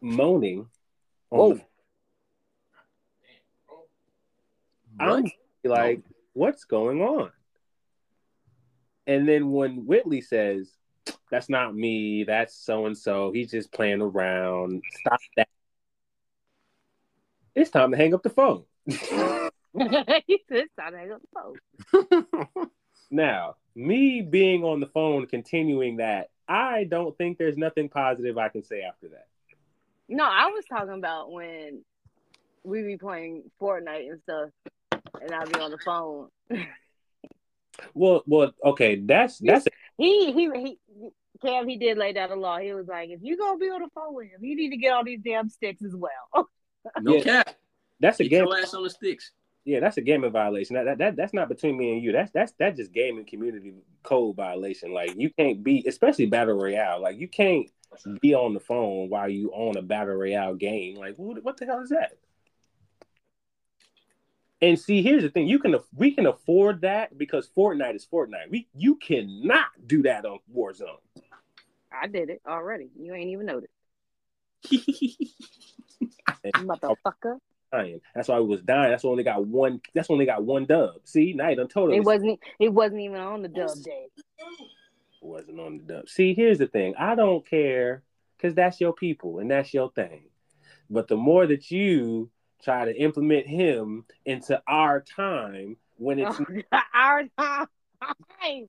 [0.00, 0.68] moaning.
[1.32, 1.64] Oh, the-
[5.00, 5.24] I'm
[5.64, 6.02] like,
[6.34, 7.32] "What's going on?"
[9.06, 10.70] And then when Whitley says,
[11.30, 12.24] "That's not me.
[12.24, 13.32] That's so and so.
[13.32, 14.82] He's just playing around.
[15.00, 15.48] Stop that."
[17.54, 18.64] It's time to hang up the phone.
[18.86, 18.94] he
[20.48, 22.66] said, "Time to hang up the phone."
[23.10, 28.48] Now, me being on the phone, continuing that, I don't think there's nothing positive I
[28.48, 29.26] can say after that.
[30.08, 31.84] No, I was talking about when
[32.64, 34.50] we be playing Fortnite and stuff,
[35.20, 36.28] and I be on the phone.
[37.94, 40.78] Well, well, okay, that's that's He he he.
[41.40, 42.58] Cam, he did lay down the law.
[42.58, 44.76] He was like, if you gonna be on the phone with him, you need to
[44.76, 46.50] get all these damn sticks as well.
[47.00, 47.22] No Yeah.
[47.22, 47.56] cap.
[47.98, 48.44] that's a Get game.
[48.46, 49.32] your ass on the sticks.
[49.64, 50.76] Yeah, that's a gaming violation.
[50.76, 52.12] That, that that that's not between me and you.
[52.12, 54.92] That's that's that's just gaming community code violation.
[54.92, 57.00] Like you can't be, especially battle royale.
[57.00, 57.68] Like you can't
[58.20, 60.96] be on the phone while you own a battle royale game.
[60.96, 62.16] Like what, what the hell is that?
[64.62, 68.50] And see, here's the thing: you can we can afford that because Fortnite is Fortnite.
[68.50, 70.98] We you cannot do that on Warzone.
[71.92, 72.90] I did it already.
[72.98, 73.72] You ain't even noticed,
[76.44, 77.38] motherfucker.
[77.72, 78.00] Dying.
[78.14, 78.90] That's why I was dying.
[78.90, 79.80] That's why I only got one.
[79.94, 80.94] That's why I only got one dub.
[81.04, 82.40] See, now you done told us It wasn't.
[82.58, 84.06] It wasn't even on the dub day.
[85.20, 86.08] wasn't on the dub.
[86.08, 86.94] See, here's the thing.
[86.98, 88.02] I don't care
[88.36, 90.24] because that's your people and that's your thing.
[90.88, 92.30] But the more that you
[92.62, 96.40] try to implement him into our time when it's
[96.94, 98.66] Our time.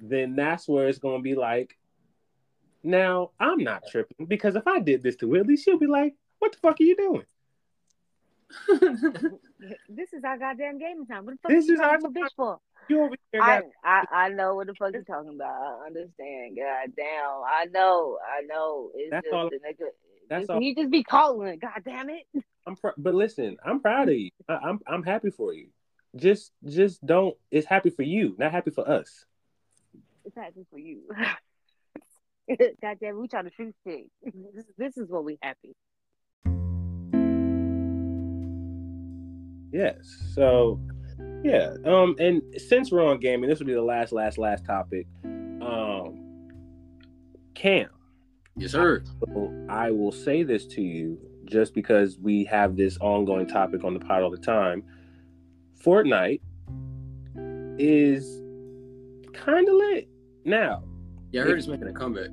[0.00, 1.76] then that's where it's gonna be like,
[2.82, 6.52] now I'm not tripping because if I did this to Whitley, she'll be like, What
[6.52, 7.24] the fuck are you doing?
[9.88, 11.26] This is our goddamn gaming time.
[11.26, 12.58] What the fuck This you is our bitch for?
[12.88, 15.80] You over here I, I I know what the fuck you're talking about.
[15.82, 16.56] I understand.
[16.56, 17.42] God damn.
[17.46, 18.18] I know.
[18.26, 18.90] I know.
[18.94, 19.88] It's That's just all- the nigga.
[20.28, 21.58] that's just, all He just be calling.
[21.58, 22.22] God damn it.
[22.66, 24.30] I'm pr- but listen, I'm proud of you.
[24.48, 25.68] I- I'm I'm happy for you.
[26.16, 29.24] Just just don't it's happy for you, not happy for us.
[30.24, 31.02] It's happy for you.
[32.82, 34.06] God damn, we trying to shoot shit.
[34.24, 35.74] This, this is what we happy.
[39.72, 39.96] Yes.
[40.34, 40.80] So,
[41.44, 41.74] yeah.
[41.84, 45.06] Um, and since we're on gaming, this will be the last, last, last topic.
[45.24, 46.16] Um,
[47.54, 47.88] Cam,
[48.56, 49.04] yes, sir.
[49.68, 54.00] I will say this to you just because we have this ongoing topic on the
[54.00, 54.82] pod all the time.
[55.84, 56.40] Fortnite
[57.78, 58.42] is
[59.32, 60.08] kind of lit
[60.44, 60.82] now.
[61.32, 62.30] Yeah, I heard it's making a comeback.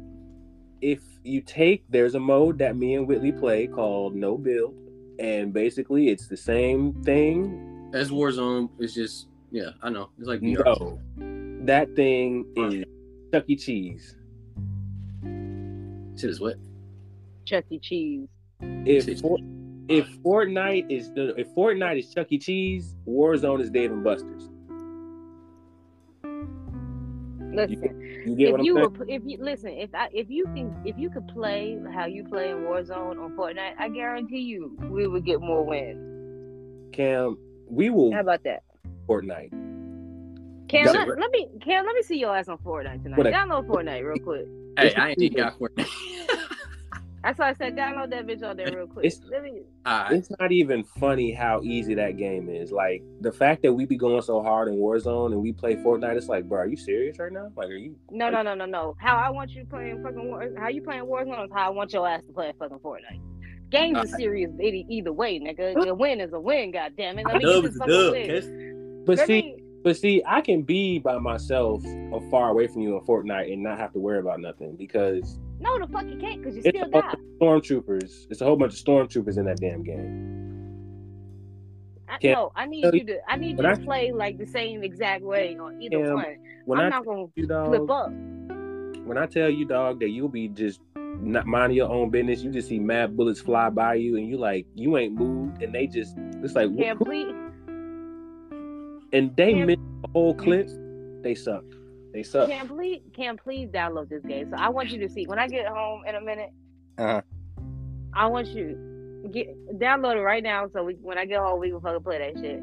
[0.82, 4.76] if you take there's a mode that me and Whitley play called no build
[5.20, 10.10] and basically it's the same thing As Warzone, it's just yeah, I know.
[10.20, 10.64] It's like VR.
[10.66, 11.00] no
[11.66, 12.86] that thing is
[13.34, 13.56] Chuck E.
[13.56, 14.16] Cheese
[15.24, 16.56] Shit is what?
[17.46, 17.80] Chuck E.
[17.80, 18.28] Cheese.
[18.62, 19.38] if For-
[19.90, 22.38] if Fortnite is the if Fortnite is Chuck E.
[22.38, 24.50] Cheese, Warzone is Dave and Buster's.
[27.58, 28.94] Listen, You get if what I'm you saying?
[28.98, 32.24] were, if you listen, if I, if you can, if you could play how you
[32.24, 36.94] play in Warzone on Fortnite, I guarantee you we would get more wins.
[36.94, 37.38] Cam,
[37.70, 38.64] we will How about that?
[39.10, 39.52] Fortnite.
[40.70, 41.20] Cam, Got let, it.
[41.20, 43.18] let me, Cam, let me see your ass on Fortnite tonight.
[43.18, 44.46] What a- Download Fortnite real quick.
[44.78, 45.88] Hey, I ain't even got Fortnite.
[47.28, 49.06] That's why I said download that bitch on there real quick.
[49.06, 50.14] It's- Let me, Alright.
[50.14, 52.72] It's not even funny how easy that game is.
[52.72, 56.16] Like the fact that we be going so hard in Warzone and we play Fortnite,
[56.16, 57.50] it's like, bro, are you serious right now?
[57.58, 57.98] Like, are you?
[58.12, 58.96] no, no, no, no, no.
[59.00, 61.92] How I want you playing fucking War, how you playing Warzone is how I want
[61.92, 63.20] your ass to play fucking Fortnite.
[63.72, 65.86] Games are serious either, either way, nigga.
[65.86, 67.26] A win is a win, God damn it.
[67.26, 68.14] Let me get Dub this is a fucking dub.
[68.14, 69.04] win.
[69.06, 72.84] But Let see, me- but see, I can be by myself or far away from
[72.84, 76.18] you in Fortnite and not have to worry about nothing because no, the fuck you
[76.18, 77.14] can't because you it's still die.
[77.42, 78.28] stormtroopers.
[78.30, 80.34] It's a whole bunch of stormtroopers in that damn game.
[82.10, 83.20] I, Can't- no, I need you to.
[83.30, 86.38] I need you to I- play like the same exact way on either one.
[86.66, 88.10] When I'm I not gonna you, flip dog, up.
[89.06, 92.52] when I tell you, dog, that you'll be just not minding your own business, you
[92.52, 95.86] just see mad bullets fly by you, and you like you ain't moved, and they
[95.88, 97.34] just it's like Can't please.
[99.14, 100.70] and they Cam- missed the whole clip.
[101.24, 101.64] They suck.
[102.18, 102.50] They suck.
[102.50, 104.50] Can please, can please download this game.
[104.50, 106.50] So I want you to see when I get home in a minute.
[106.98, 107.22] Uh-huh.
[108.12, 109.48] I want you get
[109.78, 110.68] download it right now.
[110.74, 112.60] So we, when I get home, we can fucking play that shit.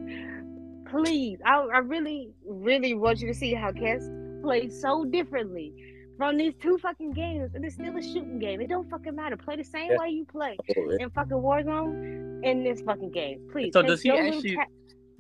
[0.91, 4.11] Please, I, I really, really want you to see how Cass
[4.43, 5.73] plays so differently
[6.19, 8.61] from these two fucking games, and it's still a shooting game.
[8.61, 9.37] It don't fucking matter.
[9.37, 9.99] Play the same Yeah.
[10.01, 10.57] way you play
[10.99, 13.49] in fucking Warzone in this fucking game.
[13.53, 13.71] Please.
[13.73, 14.65] So does he actually- ta-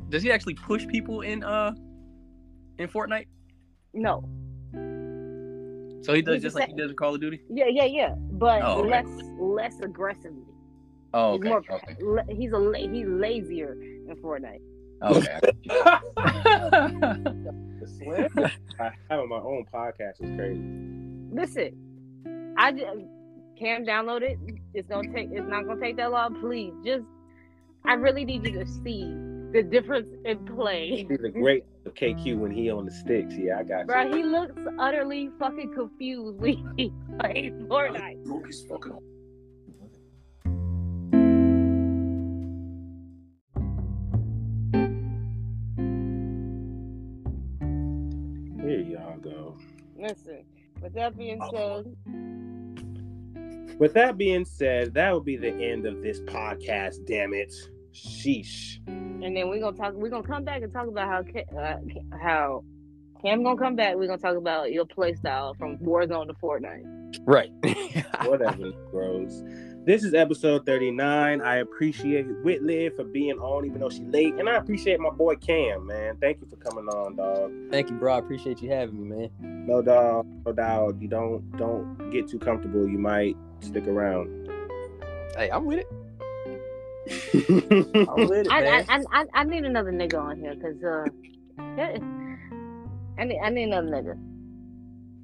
[0.08, 1.72] Does he actually push people in uh
[2.78, 3.26] in Fortnite?
[3.94, 4.24] No.
[6.02, 7.40] So he does He's just the like he does in Call of Duty?
[7.48, 8.14] Yeah, yeah, yeah.
[8.32, 8.90] But Oh, okay.
[8.90, 9.06] less,
[9.38, 10.42] less aggressively.
[11.14, 11.48] Oh, He's okay.
[11.48, 11.96] more- Okay.
[12.02, 14.60] La- he's a la- he's lazier in Fortnite.
[15.02, 15.38] Okay.
[15.64, 15.72] The
[18.80, 20.60] I have my own podcast is crazy.
[21.32, 22.98] Listen, I just
[23.58, 24.38] Cam download it.
[24.74, 25.28] It's gonna take.
[25.30, 26.34] It's not gonna take that long.
[26.40, 27.04] Please, just
[27.84, 29.04] I really need you to see
[29.54, 31.06] the difference in play.
[31.08, 33.36] He's a great KQ when he on the sticks.
[33.36, 33.86] Yeah, I got you.
[33.86, 38.18] Bro, he looks utterly fucking confused when he plays Fortnite.
[48.60, 49.56] Here y'all go.
[49.96, 50.44] Listen,
[50.82, 51.84] with that being oh.
[51.84, 57.06] said, With that being said, that will be the end of this podcast.
[57.06, 57.54] Damn it.
[57.94, 58.78] Sheesh.
[58.86, 59.94] and then we're gonna talk.
[59.94, 61.76] We're gonna come back and talk about how uh,
[62.20, 62.64] how
[63.22, 63.96] Cam gonna come back.
[63.96, 66.84] We're gonna talk about your play style from Warzone to Fortnite.
[67.24, 67.50] Right.
[68.28, 69.42] Whatever, bros.
[69.86, 71.42] This is episode 39.
[71.42, 74.34] I appreciate Whitley for being on, even though she late.
[74.34, 76.16] And I appreciate my boy Cam, man.
[76.20, 77.52] Thank you for coming on, dog.
[77.70, 78.14] Thank you, bro.
[78.14, 79.66] I appreciate you having me, man.
[79.66, 81.00] No dog, no doubt.
[81.00, 82.88] You don't don't get too comfortable.
[82.88, 84.48] You might stick around.
[85.36, 85.86] Hey, I'm with it.
[87.06, 88.84] I'm with it, I, man.
[88.88, 91.04] I, I, I need another nigga on here because uh,
[93.18, 94.18] I need I need another nigga.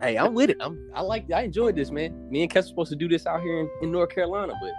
[0.02, 0.58] hey, I'm with it.
[0.60, 0.90] I'm.
[0.94, 1.30] I like.
[1.30, 2.30] I enjoyed this, man.
[2.30, 4.72] Me and Kes were supposed to do this out here in, in North Carolina, but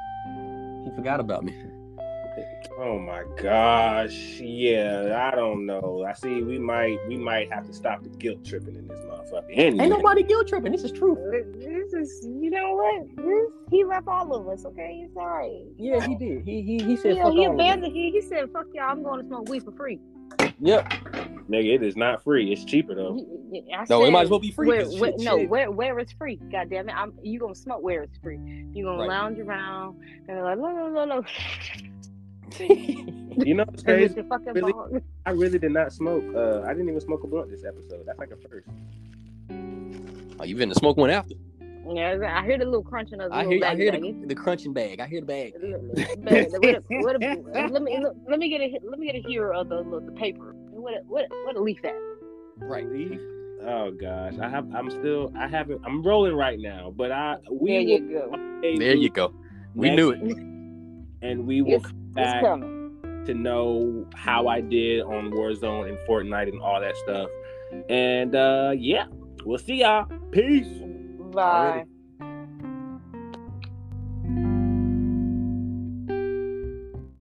[0.86, 1.56] he forgot about me.
[2.78, 4.14] Oh my gosh.
[4.40, 6.06] Yeah, I don't know.
[6.08, 9.46] I see we might we might have to stop the guilt tripping in this motherfucker.
[9.52, 9.84] Anyway.
[9.86, 10.72] Ain't nobody guilt tripping.
[10.72, 11.14] This is true.
[11.14, 14.66] Uh, this is you know what this, he left all of us.
[14.66, 15.64] Okay, He's all right.
[15.78, 16.44] Yeah, he did.
[16.46, 17.94] He he he said Yeah, fuck he all of abandoned.
[17.94, 20.00] He, he said, "Fuck y'all, I'm going to smoke weed for free."
[20.60, 20.90] Yep.
[21.50, 22.54] Nigga, it is not free.
[22.54, 23.16] It's cheaper though.
[23.16, 24.68] He- he- I No, it might as well be free.
[24.68, 25.50] Where, 'cause where, no, shit.
[25.50, 26.38] where where it's free.
[26.52, 28.40] God damn it, I'm you gonna smoke where it's free.
[28.74, 29.10] You gonna Right.
[29.10, 31.24] lounge around and be like, no, no, no, no.
[33.46, 34.14] You know what's crazy?
[34.16, 34.74] hit fucking Really?
[34.74, 35.02] bong.
[35.26, 36.24] I really did not smoke.
[36.36, 38.04] Uh, I didn't even smoke a blunt this episode.
[38.06, 38.68] That's like a first.
[40.40, 41.36] oh, you been to smoke one after?
[41.90, 43.66] Yeah, I hear the little crunching of the I little hear.
[43.66, 45.00] I hear the, the crunching bag.
[45.00, 45.54] I hear the bag.
[46.24, 46.50] baggy.
[46.60, 46.82] What a-
[47.40, 49.84] what a- let me let me get a let me get a hear of the
[50.06, 50.54] the paper.
[50.70, 51.96] What a, what a, what a leaf at?
[52.58, 52.88] Right.
[52.88, 53.20] Leaf?
[53.64, 54.68] Oh gosh, I have.
[54.76, 55.32] I'm still.
[55.38, 55.82] I haven't.
[55.86, 57.38] I'm rolling right now, but I.
[57.52, 58.60] We There you go.
[58.62, 59.34] There you go.
[59.74, 60.20] We knew it.
[61.22, 62.42] And we will It's, come back
[63.26, 67.30] to know how I did on Warzone and Fortnite and all that stuff.
[67.90, 69.06] And uh yeah,
[69.46, 70.08] we'll see y'all.
[70.32, 70.68] Peace.
[71.32, 71.86] Bye.